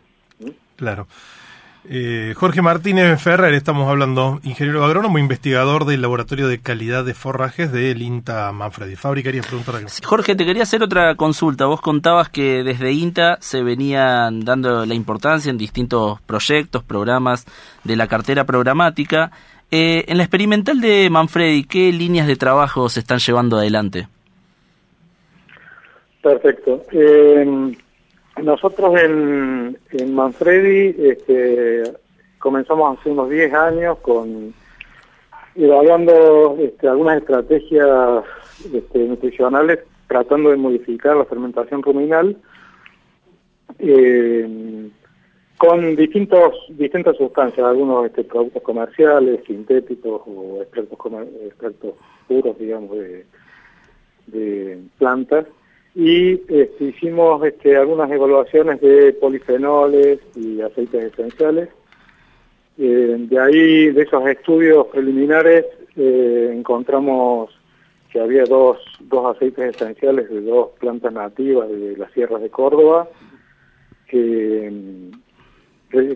[0.75, 1.07] Claro.
[1.87, 7.71] Eh, Jorge Martínez Ferrer, estamos hablando, ingeniero agrónomo, investigador del Laboratorio de Calidad de Forrajes
[7.71, 8.95] del INTA Manfredi.
[8.95, 9.89] Fabri, querías preguntar algo.
[10.03, 11.67] Jorge, te quería hacer otra consulta.
[11.67, 17.45] Vos contabas que desde INTA se venían dando la importancia en distintos proyectos, programas
[17.83, 19.31] de la cartera programática.
[19.71, 24.07] Eh, en la experimental de Manfredi, ¿qué líneas de trabajo se están llevando adelante?
[26.21, 26.83] Perfecto.
[26.91, 27.75] Eh,
[28.41, 31.83] nosotros en, en Manfredi este,
[32.39, 34.53] comenzamos hace unos 10 años con
[35.55, 38.23] evaluando este, algunas estrategias
[38.73, 42.37] este, nutricionales tratando de modificar la fermentación ruminal
[43.79, 44.89] eh,
[45.57, 50.99] con distintos distintas sustancias, algunos este, productos comerciales, sintéticos o extractos,
[51.45, 51.93] extractos
[52.27, 53.25] puros, digamos, de,
[54.27, 55.45] de plantas
[55.95, 61.69] y este, hicimos este, algunas evaluaciones de polifenoles y aceites esenciales.
[62.77, 65.65] Eh, de ahí, de esos estudios preliminares,
[65.95, 67.49] eh, encontramos
[68.11, 73.07] que había dos, dos aceites esenciales de dos plantas nativas de las sierras de Córdoba
[74.09, 74.71] que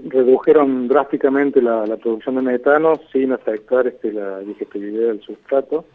[0.09, 5.85] redujeron drásticamente la, producción de metano sin afectar este, la digestibilidad del sustrato.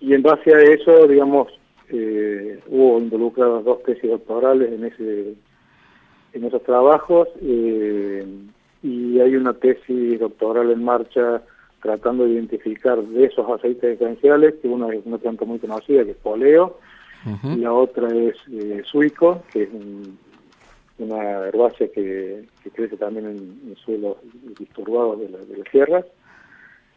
[0.00, 1.48] Y en base a eso, digamos,
[1.88, 5.34] eh, hubo involucradas dos tesis doctorales en ese
[6.32, 8.24] en esos trabajos eh,
[8.82, 11.42] y hay una tesis doctoral en marcha
[11.82, 16.10] tratando de identificar de esos aceites esenciales, que uno es una planta muy conocida, que
[16.12, 16.78] es poleo,
[17.42, 19.68] y la otra es eh, suico, que es
[21.00, 24.18] una herbácea que, crece también en, suelos
[24.58, 26.04] disturbados de, de las sierras.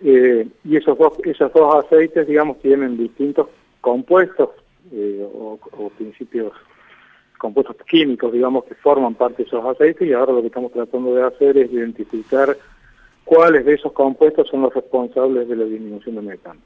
[0.01, 3.47] Eh, y esos dos, esos dos aceites, digamos, tienen distintos
[3.79, 4.49] compuestos
[4.91, 5.59] eh, o,
[5.97, 6.51] principios
[7.37, 11.15] compuestos químicos, digamos, que forman parte de esos aceites y ahora lo que estamos tratando
[11.15, 12.57] de hacer es identificar
[13.25, 16.59] cuáles de esos compuestos son los responsables de la disminución de metano.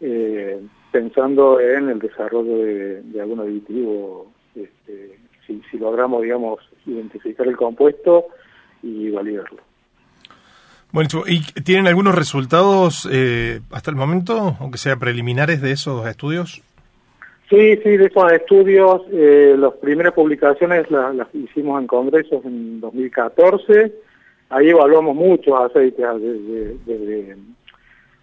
[0.00, 0.60] Eh,
[0.90, 8.26] pensando en el desarrollo de, algún aditivo, este, si, si logramos, digamos, identificar el compuesto
[8.82, 9.60] y validarlo.
[10.92, 16.62] Bueno, ¿y tienen algunos resultados eh, hasta el momento, aunque sea preliminares de esos estudios?
[17.48, 23.92] Sí, sí, de esos estudios, eh, las primeras publicaciones las, hicimos en congresos en 2014.
[24.50, 26.06] Ahí evaluamos muchos aceites,
[26.84, 27.36] desde,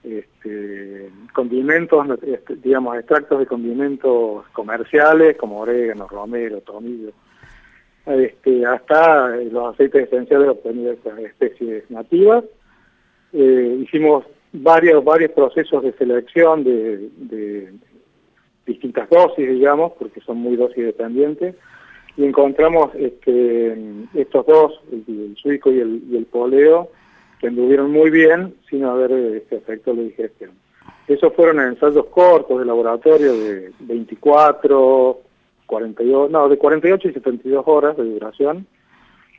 [0.03, 7.11] este, condimentos, este, digamos, extractos de condimentos comerciales como orégano, romero, tomillo,
[8.05, 12.43] este, hasta los aceites esenciales obtenidos de estas especies nativas.
[13.33, 17.73] Eh, hicimos varios, varios procesos de selección de, de
[18.65, 21.55] distintas dosis, digamos, porque son muy dosis dependientes,
[22.17, 23.77] y encontramos este,
[24.13, 26.89] estos dos, el, suico y el, y el poleo,
[27.39, 30.51] que anduvieron muy bien sin haber este efecto de digestión.
[31.07, 35.19] Esos fueron ensayos cortos de laboratorio de 24,
[35.65, 38.67] 42, no, de 48 y 72 horas de duración,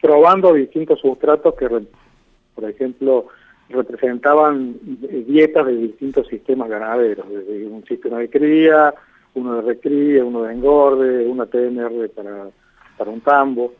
[0.00, 3.26] probando distintos sustratos que, por ejemplo,
[3.68, 8.94] representaban dietas de distintos sistemas ganaderos, desde un sistema de cría,
[9.34, 12.48] uno de recría, uno de engorde, una TNR para,
[12.96, 13.74] para un tambo.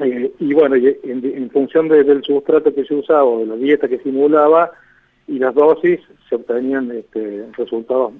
[0.00, 3.98] Eh, y bueno, en, función del sustrato que se usaba o de la dieta que
[3.98, 4.72] simulaba
[5.26, 8.12] y las dosis, se obtenían este, resultados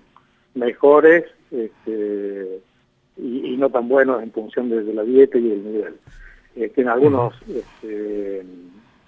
[0.54, 2.60] mejores este,
[3.16, 5.94] y, no tan buenos en función de, la dieta y el nivel.
[6.54, 8.44] Este, en algunos este,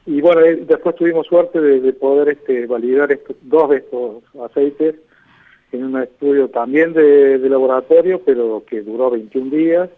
[0.06, 4.96] y bueno, eh, después tuvimos suerte de, poder este, validar estos, dos de estos aceites
[5.72, 9.90] en un estudio también de, laboratorio, pero que duró 21 días,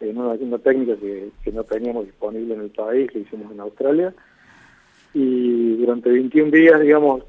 [0.00, 4.14] en una, técnica que, no teníamos disponible en el país, que hicimos en Australia.
[5.14, 7.22] Y durante 21 días, digamos,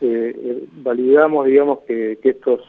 [0.00, 2.60] eh, eh, validamos, digamos, que estos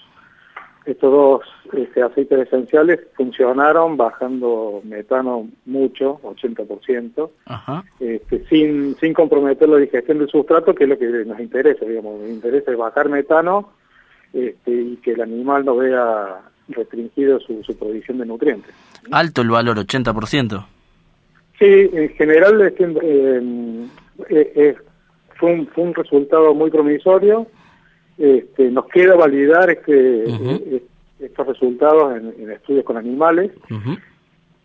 [0.86, 1.42] estos dos
[1.74, 7.30] este, aceites esenciales funcionaron bajando metano mucho, 80%,
[8.00, 12.22] Este, sin, sin comprometer la digestión del sustrato, que es lo que nos interesa, digamos,
[12.22, 13.70] nos interesa es bajar metano
[14.34, 18.74] este, y que el animal no vea restringido su, su provisión de nutrientes.
[19.12, 20.66] Alto el valor, 80%.
[21.60, 23.88] Sí, en general este, eh,
[24.30, 24.76] eh,
[25.40, 27.48] fue, un, fue un resultado muy promisorio
[28.18, 30.84] este, nos queda validar este, eh,
[31.20, 33.52] estos resultados en, estudios con animales.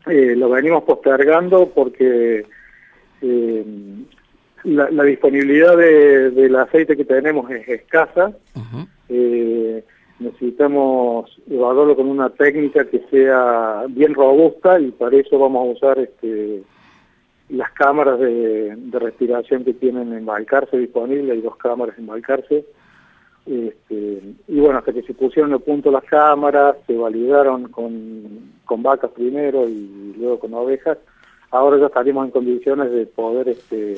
[0.07, 2.47] eh, lo venimos postergando porque
[3.23, 3.65] eh,
[4.65, 8.33] la, disponibilidad de, del aceite que tenemos es escasa.
[9.09, 9.60] eh,
[10.21, 15.99] necesitamos evaluarlo con una técnica que sea bien robusta y para eso vamos a usar
[15.99, 16.63] este,
[17.49, 22.65] las cámaras de, de respiración que tienen en Balcarce disponibles, hay dos cámaras en Balcarce
[23.47, 28.83] este, y bueno, hasta que se pusieron a punto las cámaras, se validaron con, con
[28.83, 30.99] vacas primero y luego con ovejas,
[31.51, 33.97] ahora ya estaríamos en condiciones de poder este,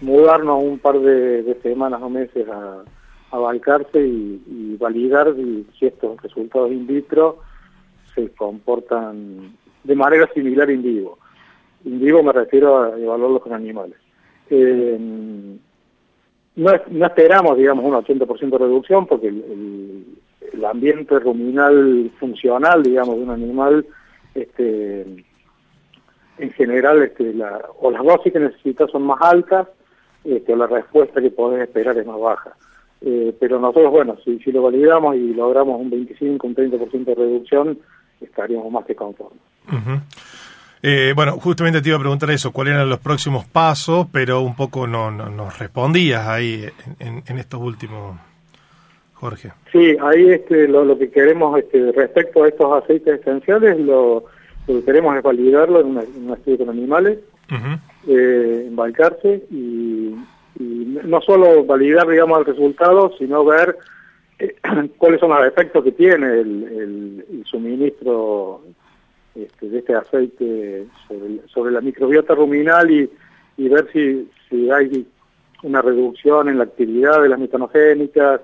[0.00, 2.82] mudarnos un par de, semanas o meses a,
[3.30, 7.38] a Balcarce y, validar si estos resultados in vitro
[8.14, 11.18] se comportan de manera similar in vivo.
[11.84, 13.96] In vivo me refiero a evaluarlos con animales.
[14.50, 14.96] Eh,
[16.58, 23.30] no, esperamos, digamos, un 80% de reducción porque el, ambiente ruminal funcional, digamos, de un
[23.30, 23.86] animal,
[24.34, 25.02] este,
[26.38, 29.68] en general, este, la, o las dosis que necesitas son más altas,
[30.24, 32.56] este, o la respuesta que podés esperar es más baja.
[33.00, 37.14] Eh, pero nosotros, bueno, si, si lo validamos y logramos un 25, un 30% de
[37.14, 37.78] reducción,
[38.20, 39.40] estaríamos más que conformes.
[40.82, 44.54] Eh, bueno, justamente te iba a preguntar eso, cuáles eran los próximos pasos, pero un
[44.54, 46.66] poco no, no nos respondías ahí
[47.00, 48.18] en, estos últimos,
[49.14, 49.52] Jorge.
[49.72, 54.24] Sí, ahí este, lo, que queremos este, respecto a estos aceites esenciales, lo,
[54.66, 57.18] que queremos es validarlo en, un estudio con animales,
[58.06, 60.14] eh, embarcarse y,
[60.58, 63.76] no solo validar, digamos, el resultado, sino ver
[64.38, 64.56] eh,
[64.98, 68.62] cuáles son los efectos que tiene el, el suministro
[69.38, 70.86] este, de este aceite
[71.52, 73.08] sobre, la microbiota ruminal y,
[73.68, 75.06] ver si, si hay
[75.62, 78.40] una reducción en la actividad de las metanogénicas,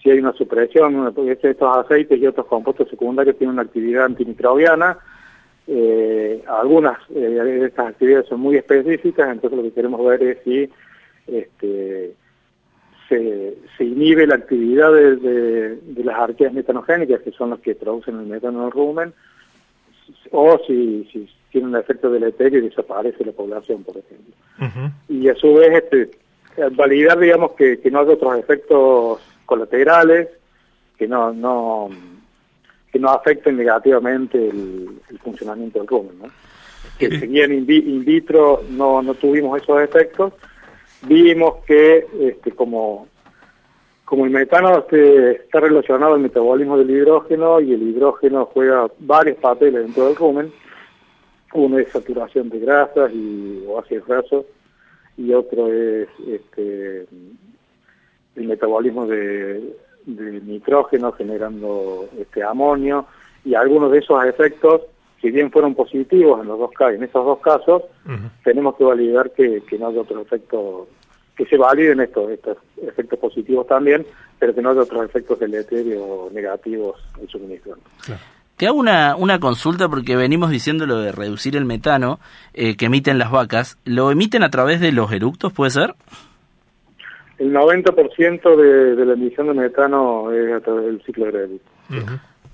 [0.00, 4.98] si hay una supresión, porque estos aceites y otros compuestos secundarios tienen una actividad antimicrobiana,
[5.66, 10.38] eh, algunas eh, de estas actividades son muy específicas, entonces lo que queremos ver es
[10.44, 10.70] si
[11.26, 12.14] este,
[13.08, 18.26] se, se inhibe la actividad de, las arqueas metanogénicas, que son las que producen el
[18.26, 19.14] metano en el rumen,
[20.30, 24.34] o si, si tiene un efecto deleterio y desaparece la población, por ejemplo.
[25.08, 26.10] Y a su vez, este,
[26.72, 30.28] validar, digamos, que, que no hay otros efectos colaterales,
[30.98, 31.90] que no, no,
[32.92, 36.24] que no afecten negativamente el, funcionamiento del rumen, ¿no?
[36.98, 40.32] Que si bien in, in, vitro no, no tuvimos esos efectos,
[41.02, 43.08] vimos que este, como
[44.06, 49.36] como el metano este, está relacionado al metabolismo del hidrógeno y el hidrógeno juega varios
[49.38, 50.52] papeles dentro del rumen,
[51.52, 54.46] uno es saturación de grasas y, o ácidos grasos
[55.16, 57.06] y otro es este,
[58.36, 59.74] el metabolismo de,
[60.06, 63.06] nitrógeno generando este amonio
[63.44, 64.82] y algunos de esos efectos
[65.20, 67.82] si bien fueron positivos en los dos en esos dos casos,
[68.44, 70.88] tenemos que validar que, que no hay otros efectos
[71.36, 74.06] que se validen estos, estos efectos positivos también,
[74.38, 77.76] pero que no haya otros efectos deleterios negativos en suministro.
[78.56, 82.18] Te hago una, una consulta porque venimos diciendo lo de reducir el metano
[82.54, 83.76] eh, que emiten las vacas.
[83.84, 85.94] ¿Lo emiten a través de los eructos, puede ser?
[87.38, 91.64] El 90% de, de la emisión de metano es a través del ciclo aeróbico.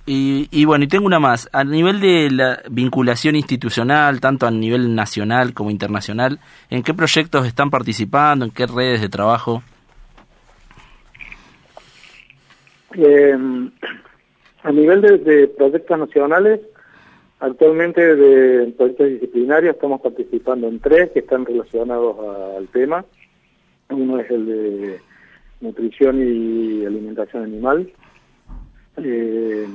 [0.05, 1.49] Y, y, bueno, y tengo una más.
[1.53, 6.41] A nivel de la vinculación institucional, tanto a nivel nacional como internacional,
[6.71, 8.45] ¿en qué proyectos están participando?
[8.45, 9.63] ¿En qué redes de trabajo?
[12.95, 13.37] Eh,
[14.63, 16.61] a nivel de, proyectos nacionales,
[17.41, 22.17] actualmente de proyectos disciplinarios estamos participando en tres que están relacionados
[22.57, 23.05] al tema.
[23.91, 25.01] Uno es el de
[25.61, 27.91] nutrición y alimentación animal.
[29.05, 29.67] Eh,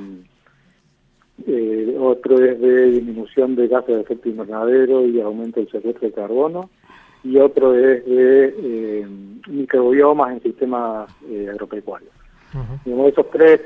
[1.46, 6.14] eh, otro es de disminución de gases de efecto invernadero y aumento del secuestro de
[6.14, 6.70] carbono.
[7.24, 9.06] Y otro es de eh,
[9.48, 12.12] microbiomas en sistemas eh, agropecuarios.
[12.54, 13.08] Uh -huh.
[13.08, 13.60] esos tres,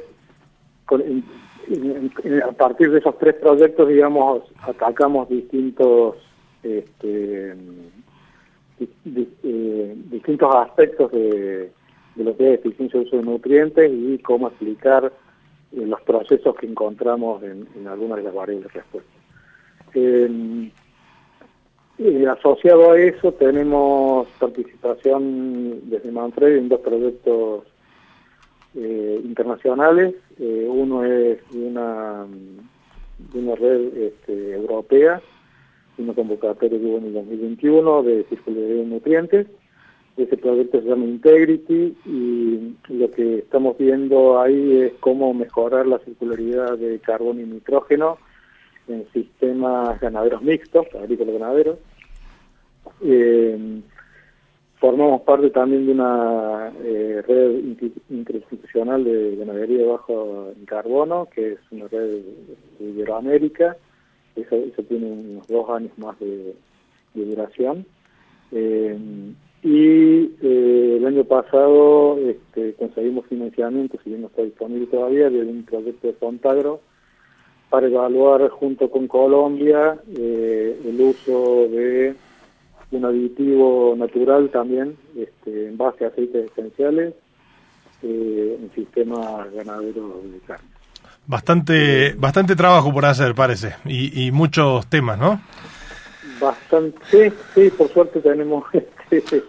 [0.86, 1.22] con, en,
[1.68, 6.16] en, a partir de esos tres proyectos, digamos, atacamos distintos
[6.62, 7.54] este,
[8.78, 11.70] di, di, eh, distintos aspectos de,
[12.14, 15.12] de, lo que es eficiencia de uso de nutrientes y cómo explicar
[15.76, 19.10] eh, los procesos que encontramos en, en, algunas de las variables de respuesta.
[19.94, 20.70] Eh,
[22.26, 27.64] asociado a eso tenemos participación desde Manfred en dos proyectos
[28.74, 30.14] eh, internacionales.
[30.38, 32.26] Eh, uno es una,
[33.34, 35.20] una red este, europea,
[35.98, 39.46] una convocatoria que hubo en el 2021 de circularidad de nutrientes.
[40.16, 45.98] Ese proyecto se llama Integrity y lo que estamos viendo ahí es cómo mejorar la
[46.00, 48.18] circularidad de carbono y nitrógeno
[48.88, 51.78] en sistemas ganaderos mixtos, agrícolas ganaderos.
[53.00, 53.80] Eh,
[54.76, 57.52] formamos parte también de una eh, red
[58.10, 62.20] interinstitucional de ganadería bajo en carbono, que es una red
[62.78, 63.76] de Iberoamérica.
[64.36, 66.54] Eso, eso tiene unos dos años más de,
[67.14, 67.86] duración.
[68.50, 68.98] Eh,
[69.62, 75.40] y eh, el año pasado este, conseguimos financiamiento, si bien no está disponible todavía, de
[75.40, 76.80] un proyecto de Fontagro
[77.70, 82.14] para evaluar junto con Colombia eh, el uso de
[82.90, 87.14] un aditivo natural también este, en base a aceites esenciales
[88.02, 90.68] eh, en sistemas ganaderos de carne.
[91.24, 95.40] Bastante, bastante trabajo por hacer, parece, y, y muchos temas, ¿no?
[96.40, 98.64] Bastante, sí, por suerte tenemos
[99.10, 99.42] este,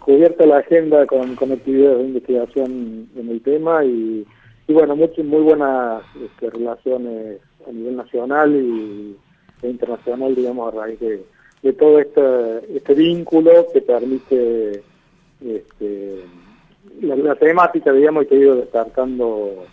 [0.00, 4.26] cubierta la agenda con, con actividades de investigación en el tema y,
[4.66, 9.16] y bueno, mucho, muy buenas este, relaciones a nivel nacional y,
[9.62, 11.24] e internacional, digamos, a raíz de,
[11.62, 14.82] de todo este, este vínculo que permite
[15.42, 16.24] este,
[17.00, 19.64] la, temática, digamos, y que ha ido despertando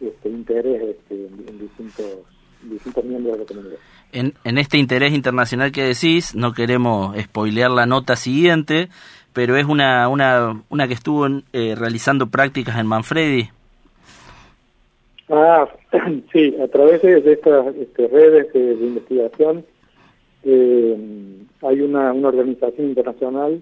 [0.00, 2.24] este, interés este, en, distintos,
[2.62, 3.76] distintos miembros de la comunidad.
[4.12, 8.88] En, en este interés internacional que decís, no queremos spoilear la nota siguiente,
[9.32, 13.48] pero es una, una, una que estuvo eh, realizando prácticas en Manfredi.
[15.28, 15.68] Ah,
[16.32, 19.64] sí, a través de, estas este, redes de, de investigación
[20.48, 20.96] eh,
[21.62, 23.60] hay una, una organización internacional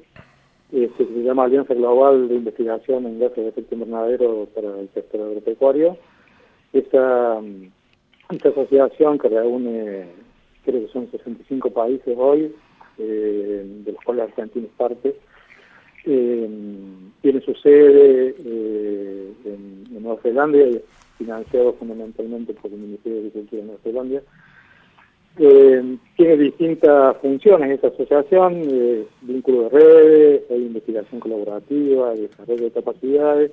[0.73, 4.91] eh, que se llama Alianza Global de Investigación en Gases de Efecto Invernadero para el
[4.93, 5.97] sector agropecuario.
[6.73, 7.41] Esta,
[8.31, 10.07] esta asociación que reúne,
[10.65, 12.55] creo que son 65 países hoy,
[12.99, 15.15] eh, de los cuales Argentina es parte,
[16.07, 16.49] eh,
[17.23, 20.59] tiene su sede eh, en, Nueva Zelanda,
[21.17, 24.23] financiado fundamentalmente por el Ministerio de Agricultura de Nueva Zelanda,
[26.17, 28.63] tiene distintas funciones esa asociación,
[29.23, 33.51] vínculo de redes, hay investigación colaborativa, desarrollo de capacidades,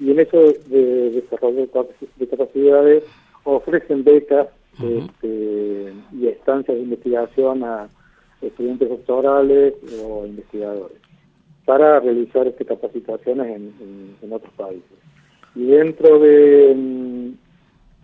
[0.00, 0.36] y en eso
[0.66, 1.68] de, desarrollo
[2.16, 3.04] de capacidades
[3.44, 5.04] ofrecen becas uh -huh.
[5.04, 7.88] este, y estancias de investigación a
[8.42, 9.74] estudiantes doctorales
[10.04, 10.98] o investigadores
[11.64, 14.98] para realizar estas capacitaciones en, en, en otros países.
[15.54, 17.32] Y dentro de,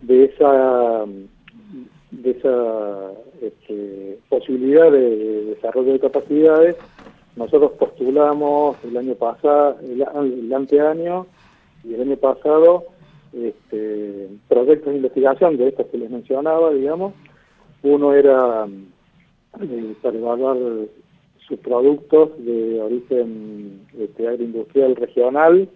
[0.01, 1.05] de esa
[2.11, 3.11] de esa
[3.41, 6.75] este, posibilidad de, de, desarrollo de capacidades,
[7.35, 11.25] nosotros postulamos el año pasado, el, el anteaño
[11.83, 12.85] y el año pasado
[13.33, 17.13] este, proyectos de investigación de estos que les mencionaba, digamos.
[17.83, 18.67] Uno era
[19.61, 20.57] eh, para evaluar
[21.47, 25.69] sus productos de origen este, agroindustrial regional,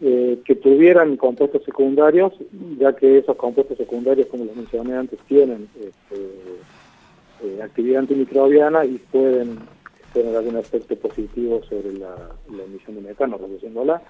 [0.00, 2.32] eh, que tuvieran compuestos secundarios,
[2.78, 6.16] ya que esos compuestos secundarios, como les mencioné antes, tienen este,
[7.42, 9.58] eh, actividad antimicrobiana y pueden
[10.12, 12.14] tener algún efecto positivo sobre la,
[12.64, 14.02] emisión de metano, reduciéndola.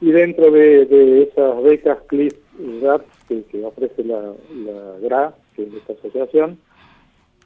[0.00, 4.32] Y dentro de, esas becas CLIF y GAP que, ofrece la,
[4.64, 6.58] la GRA, que es esta asociación,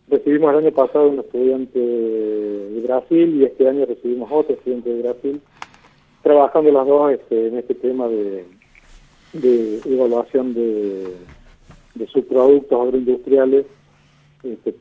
[0.09, 5.03] recibimos el año pasado un estudiante de Brasil y este año recibimos otro estudiante de
[5.03, 5.41] Brasil,
[6.23, 8.45] trabajando las dos este, en este tema de,
[9.85, 11.13] evaluación de,
[11.97, 13.67] de subproductos agroindustriales
[14.45, 14.75] este,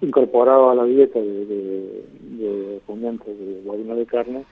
[0.00, 4.44] incorporados a la dieta de, de, de de de carne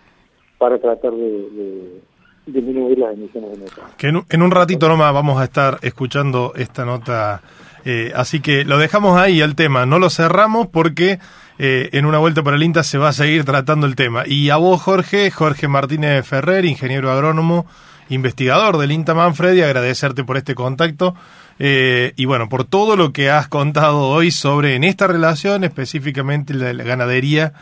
[0.59, 2.01] para tratar de,
[2.47, 3.88] disminuir las emisiones de metano.
[3.97, 7.42] Que en, un ratito nomás vamos a estar escuchando esta nota,
[7.84, 11.18] eh, así que lo dejamos ahí el tema, no lo cerramos porque
[11.59, 14.24] eh, en una vuelta por el INTA se va a seguir tratando el tema.
[14.26, 17.66] Y a vos, Jorge, Jorge Martínez Ferrer, ingeniero agrónomo,
[18.09, 21.14] investigador del INTA Manfredi, agradecerte por este contacto.
[21.59, 26.53] Eh, y bueno, por todo lo que has contado hoy sobre en esta relación, específicamente
[26.53, 27.53] la ganadería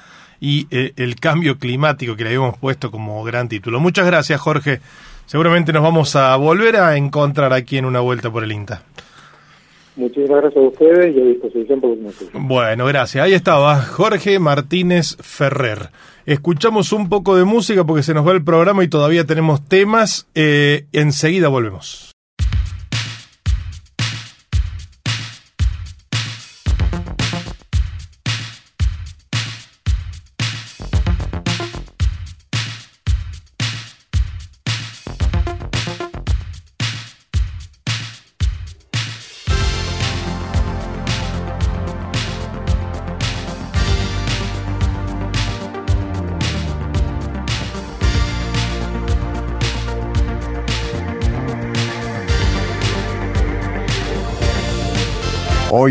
[0.43, 3.78] y eh, el cambio climático que le habíamos puesto como gran título.
[3.78, 4.80] Muchas gracias, Jorge.
[5.24, 8.82] Seguramente nos vamos a volver a encontrar aquí en una vuelta por el INTA.
[9.95, 11.97] Muchísimas gracias a ustedes y a disposición por
[12.32, 13.24] Bueno, gracias.
[13.24, 15.90] Ahí estaba Jorge Martínez Ferrer.
[16.26, 20.26] Escuchamos un poco de música porque se nos va el programa y todavía tenemos temas.
[20.34, 22.11] Eh, enseguida volvemos.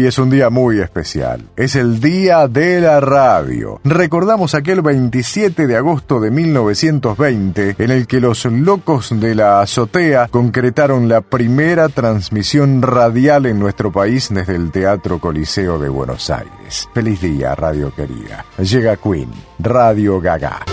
[0.02, 1.48] Hoy es un día muy especial.
[1.56, 3.80] Es el Día de la Radio.
[3.84, 10.28] Recordamos aquel 27 de agosto de 1920 en el que los locos de la azotea
[10.32, 16.90] concretaron la primera transmisión radial en nuestro país desde el Teatro Coliseo de Buenos Aires.
[16.96, 18.44] Feliz día, Radio querida.
[18.58, 19.30] Llega Queen,
[19.60, 20.66] Radio Gaga.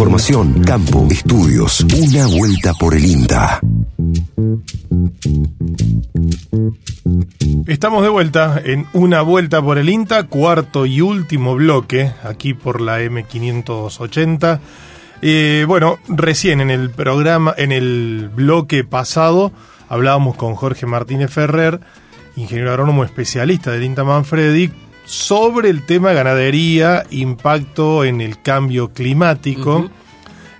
[0.00, 1.82] Información, campo, estudios.
[1.82, 3.60] Una vuelta por el INTA.
[7.66, 12.80] Estamos de vuelta en una vuelta por el INTA, cuarto y último bloque, aquí por
[12.80, 14.60] la M580.
[15.20, 19.52] Eh, bueno, recién en el programa, en el bloque pasado,
[19.90, 21.78] hablábamos con Jorge Martínez Ferrer,
[22.36, 24.72] ingeniero agrónomo especialista del INTA Manfredi,
[25.10, 29.90] sobre el tema ganadería, impacto en el cambio climático.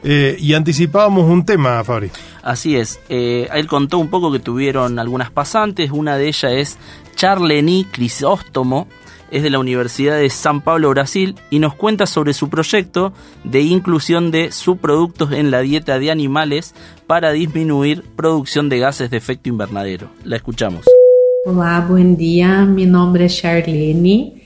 [0.02, 2.10] Eh, y anticipábamos un tema, Fabri.
[2.42, 2.98] Así es.
[3.08, 5.92] Eh, él contó un poco que tuvieron algunas pasantes.
[5.92, 6.78] Una de ellas es
[7.14, 8.88] Charleny Crisóstomo,
[9.30, 13.12] es de la Universidad de San Pablo, Brasil, y nos cuenta sobre su proyecto
[13.44, 16.74] de inclusión de subproductos en la dieta de animales
[17.06, 20.08] para disminuir producción de gases de efecto invernadero.
[20.24, 20.86] La escuchamos.
[21.46, 22.66] Olá, bom dia.
[22.66, 24.39] Meu nome é Charlene,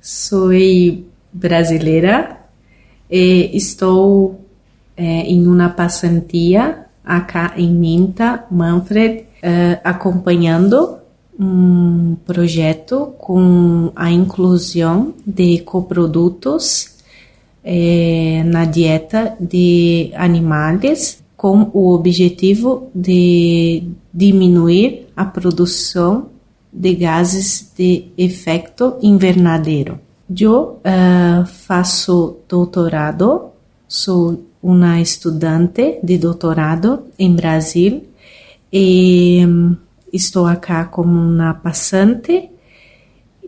[0.00, 0.50] sou
[1.32, 2.38] brasileira
[3.10, 4.40] e estou
[4.96, 10.98] é, em uma passantia acá em Ninta, Manfred, é, acompanhando
[11.38, 16.96] um projeto com a inclusão de coprodutos
[17.62, 26.30] é, na dieta de animais com o objetivo de diminuir a produção
[26.76, 29.98] de gases de efecto invernadero.
[30.28, 33.52] Eu uh, faço doutorado,
[33.88, 38.02] sou uma estudante de doutorado em Brasil
[38.72, 39.40] e
[40.12, 42.50] estou aqui como uma passante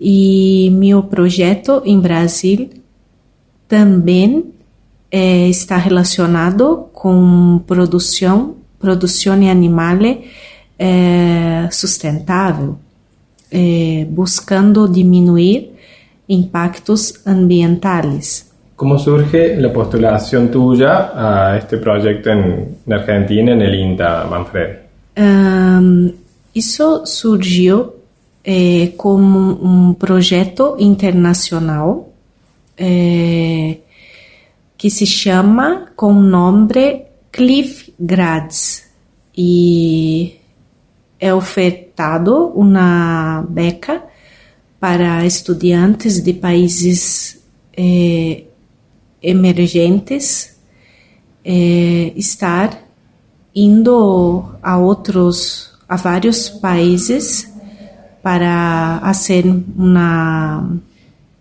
[0.01, 2.71] e meu projeto em Brasil
[3.67, 4.55] também
[5.11, 9.99] é, está relacionado com produção, produção animal
[10.79, 12.79] é, sustentável
[13.51, 15.73] eh, buscando disminuir
[16.29, 18.51] impactos ambientales.
[18.77, 24.77] ¿Cómo surge la postulación tuya a este proyecto en, Argentina, en el INTA Manfred?
[25.17, 26.13] Um,
[26.55, 27.95] isso surgiu
[28.45, 32.09] eh, como um projeto internacional
[32.77, 33.79] eh,
[34.77, 38.85] que se chama com o nome Cliff Grads
[39.37, 40.37] e
[41.21, 44.03] é ofertado uma beca
[44.79, 47.43] para estudantes de países
[47.77, 48.45] eh,
[49.23, 50.57] emergentes
[51.45, 52.79] eh, estar
[53.55, 57.53] indo a outros a vários países
[58.23, 59.47] para fazer
[59.77, 60.77] uma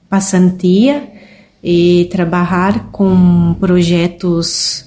[0.09, 1.11] passantia
[1.61, 4.85] e trabalhar com projetos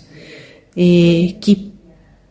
[0.76, 1.72] eh, que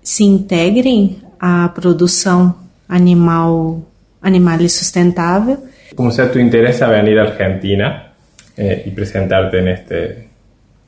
[0.01, 2.55] se integrem a produção
[2.87, 3.81] animal,
[4.21, 5.57] animal sustentável.
[5.95, 8.13] Como se tu interesa venir a Argentina
[8.57, 10.29] eh, y presentarte en, este,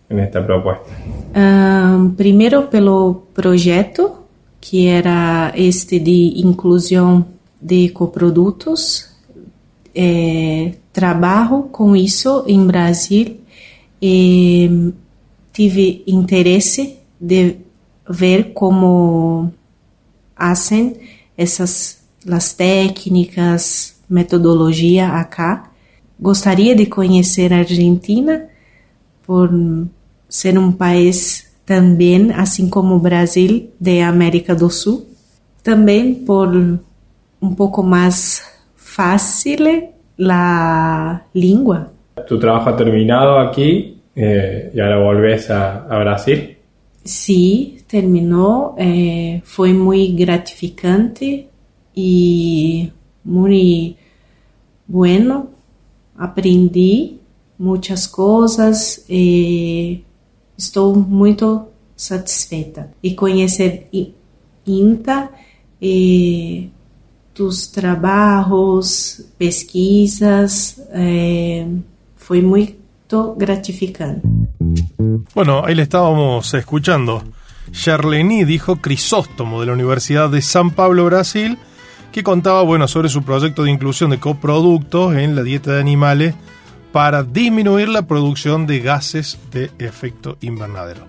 [0.10, 0.92] en esta propuesta?
[1.36, 4.26] Um, primeiro pelo projeto,
[4.60, 7.26] que era este de inclusão
[7.62, 9.10] de coprodutos.
[9.94, 13.42] É, trabalho com isso em Brasil
[14.02, 14.94] e
[15.54, 17.58] tive interesse de
[18.10, 19.54] ver como
[20.42, 20.98] hacen
[21.38, 25.72] essas las técnicas, metodologia acá.
[26.20, 28.48] Gostaria de conhecer a Argentina
[29.26, 29.50] por
[30.30, 35.08] ser um país também, assim como o Brasil, de América do Sul.
[35.64, 36.50] Também por
[37.42, 38.44] um pouco mais
[38.76, 39.90] fácil
[40.30, 41.92] a língua.
[42.28, 46.56] Tu trabalho terminado aqui eh, e agora volves a, a Brasil?
[47.04, 48.76] Sí, terminó.
[48.78, 51.50] Eh, fue muy gratificante
[51.96, 52.92] y
[53.24, 53.98] muy
[54.88, 55.50] bueno.
[56.16, 57.20] Aprendí
[57.58, 60.04] muchas cosas e
[60.58, 62.92] estou muito satisfeita.
[63.02, 63.88] E conhecer
[64.66, 65.32] INTA
[65.82, 66.70] e
[67.34, 71.66] tus trabalhos, pesquisas, eh,
[72.16, 74.31] foi muito gratificante.
[75.34, 77.24] Bueno, ahí le estábamos escuchando.
[77.72, 81.58] Charleny dijo Crisóstomo de la Universidad de San Pablo, Brasil,
[82.12, 86.36] que contaba bueno, sobre su proyecto de inclusión de coproductos en la dieta de animales
[86.92, 91.08] para disminuir la producción de gases de efecto invernadero.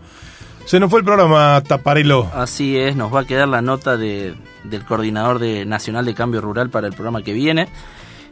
[0.64, 2.30] Se nos fue el programa, Taparelo.
[2.34, 6.40] Así es, nos va a quedar la nota de, del coordinador de Nacional de Cambio
[6.40, 7.68] Rural para el programa que viene.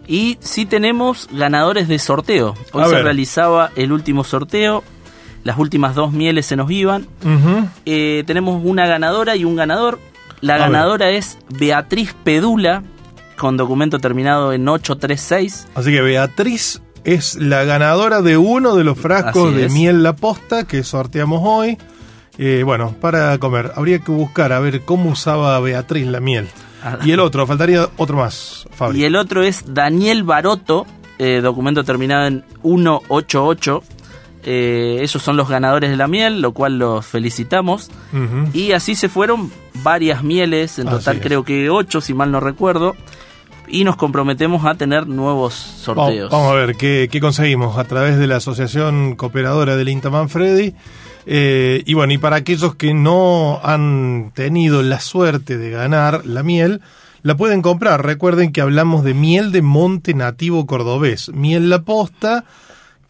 [0.06, 2.54] Y sí tenemos ganadores de sorteo.
[2.72, 4.84] Hoy se realizaba el último sorteo
[5.44, 7.06] las últimas dos mieles se nos iban.
[7.86, 9.98] Eh, tenemos una ganadora y un ganador.
[10.40, 12.82] La ganadora es Beatriz Pedula,
[13.36, 15.68] con documento terminado en 836.
[15.74, 20.64] Así que Beatriz es la ganadora de uno de los frascos de miel La Posta
[20.64, 21.78] que sorteamos hoy.
[22.38, 26.48] Eh, bueno, para comer, habría que buscar a ver cómo usaba Beatriz la miel.
[26.82, 26.98] Ah.
[27.04, 28.98] Y el otro, faltaría otro más, Fabio.
[28.98, 30.86] Y el otro es Daniel Baroto,
[31.18, 33.82] eh, documento terminado en 188.
[34.44, 37.90] Eh, esos son los ganadores de la miel, lo cual los felicitamos.
[38.52, 42.96] Y así se fueron varias mieles, en total creo que ocho, si mal no recuerdo.
[43.68, 46.30] Y nos comprometemos a tener nuevos Vamos, sorteos.
[46.30, 50.74] vamos a ver qué, qué conseguimos a través de la Asociación Cooperadora del INTA Manfredi.
[51.26, 56.42] Eh, y bueno, y para aquellos que no han tenido la suerte de ganar la
[56.42, 56.80] miel,
[57.22, 58.04] la pueden comprar.
[58.04, 62.44] Recuerden que hablamos de miel de monte nativo cordobés, miel la posta,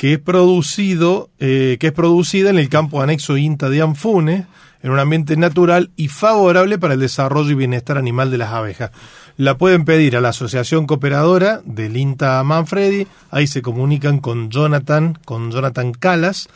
[0.01, 4.47] que es producido, eh, que es producida en el campo anexo INTA de Anfunes,
[4.83, 8.93] en un ambiente natural y favorable para el desarrollo y bienestar animal de las abejas.
[9.37, 15.19] La pueden pedir a la Asociación Cooperadora del INTA Manfredi, ahí se comunican con Jonathan,
[15.27, 16.49] con Jonathan Calas,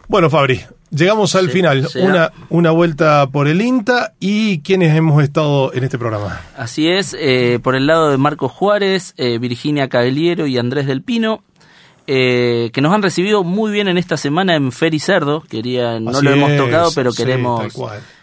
[0.09, 1.87] Bueno, Fabri, llegamos al Sí, final.
[1.97, 6.41] Una, una vuelta por el INTA y quienes hemos estado en este programa.
[6.57, 11.03] Así es, eh, por el lado de Marcos Juárez, eh, Virginia Cagliero y Andrés del
[11.03, 11.43] Pino,
[12.07, 15.43] eh, que nos han recibido muy bien en esta semana en Feri Cerdo.
[15.43, 17.75] Quería, no Así lo hemos es, tocado, pero queremos.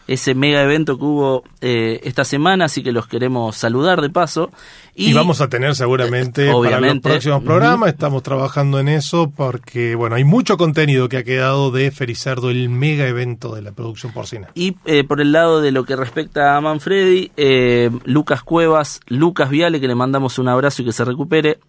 [0.08, 4.52] Ese mega evento que hubo eh, esta semana, así que los queremos saludar de paso.
[4.94, 9.96] Y, vamos a tener seguramente Eh, para los próximos programas, estamos trabajando en eso porque,
[9.96, 14.14] bueno, hay mucho contenido que ha quedado de Fericerdo, el mega evento de la producción
[14.14, 14.50] porcina.
[14.54, 19.50] Y eh, por el lado de lo que respecta a Manfredi, eh, Lucas Cuevas, Lucas
[19.50, 21.60] Viale, que le mandamos un abrazo y que se recupere,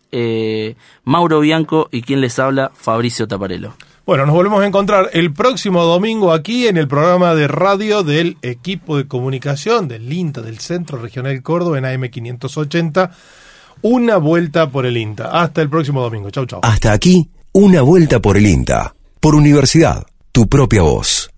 [1.05, 3.75] Mauro Bianco y quien les habla, Fabricio Taparelo.
[4.07, 8.37] Bueno, nos volvemos a encontrar el próximo domingo aquí en el programa de radio del
[8.41, 13.11] equipo de comunicación del INTA, del Centro Regional Córdoba, en AM580.
[13.83, 15.31] Una vuelta por el INTA.
[15.33, 16.31] Hasta el próximo domingo.
[16.31, 16.61] Chau, chau.
[16.63, 18.95] Hasta aquí, una vuelta por el INTA.
[19.19, 21.29] Por Universidad, tu propia voz.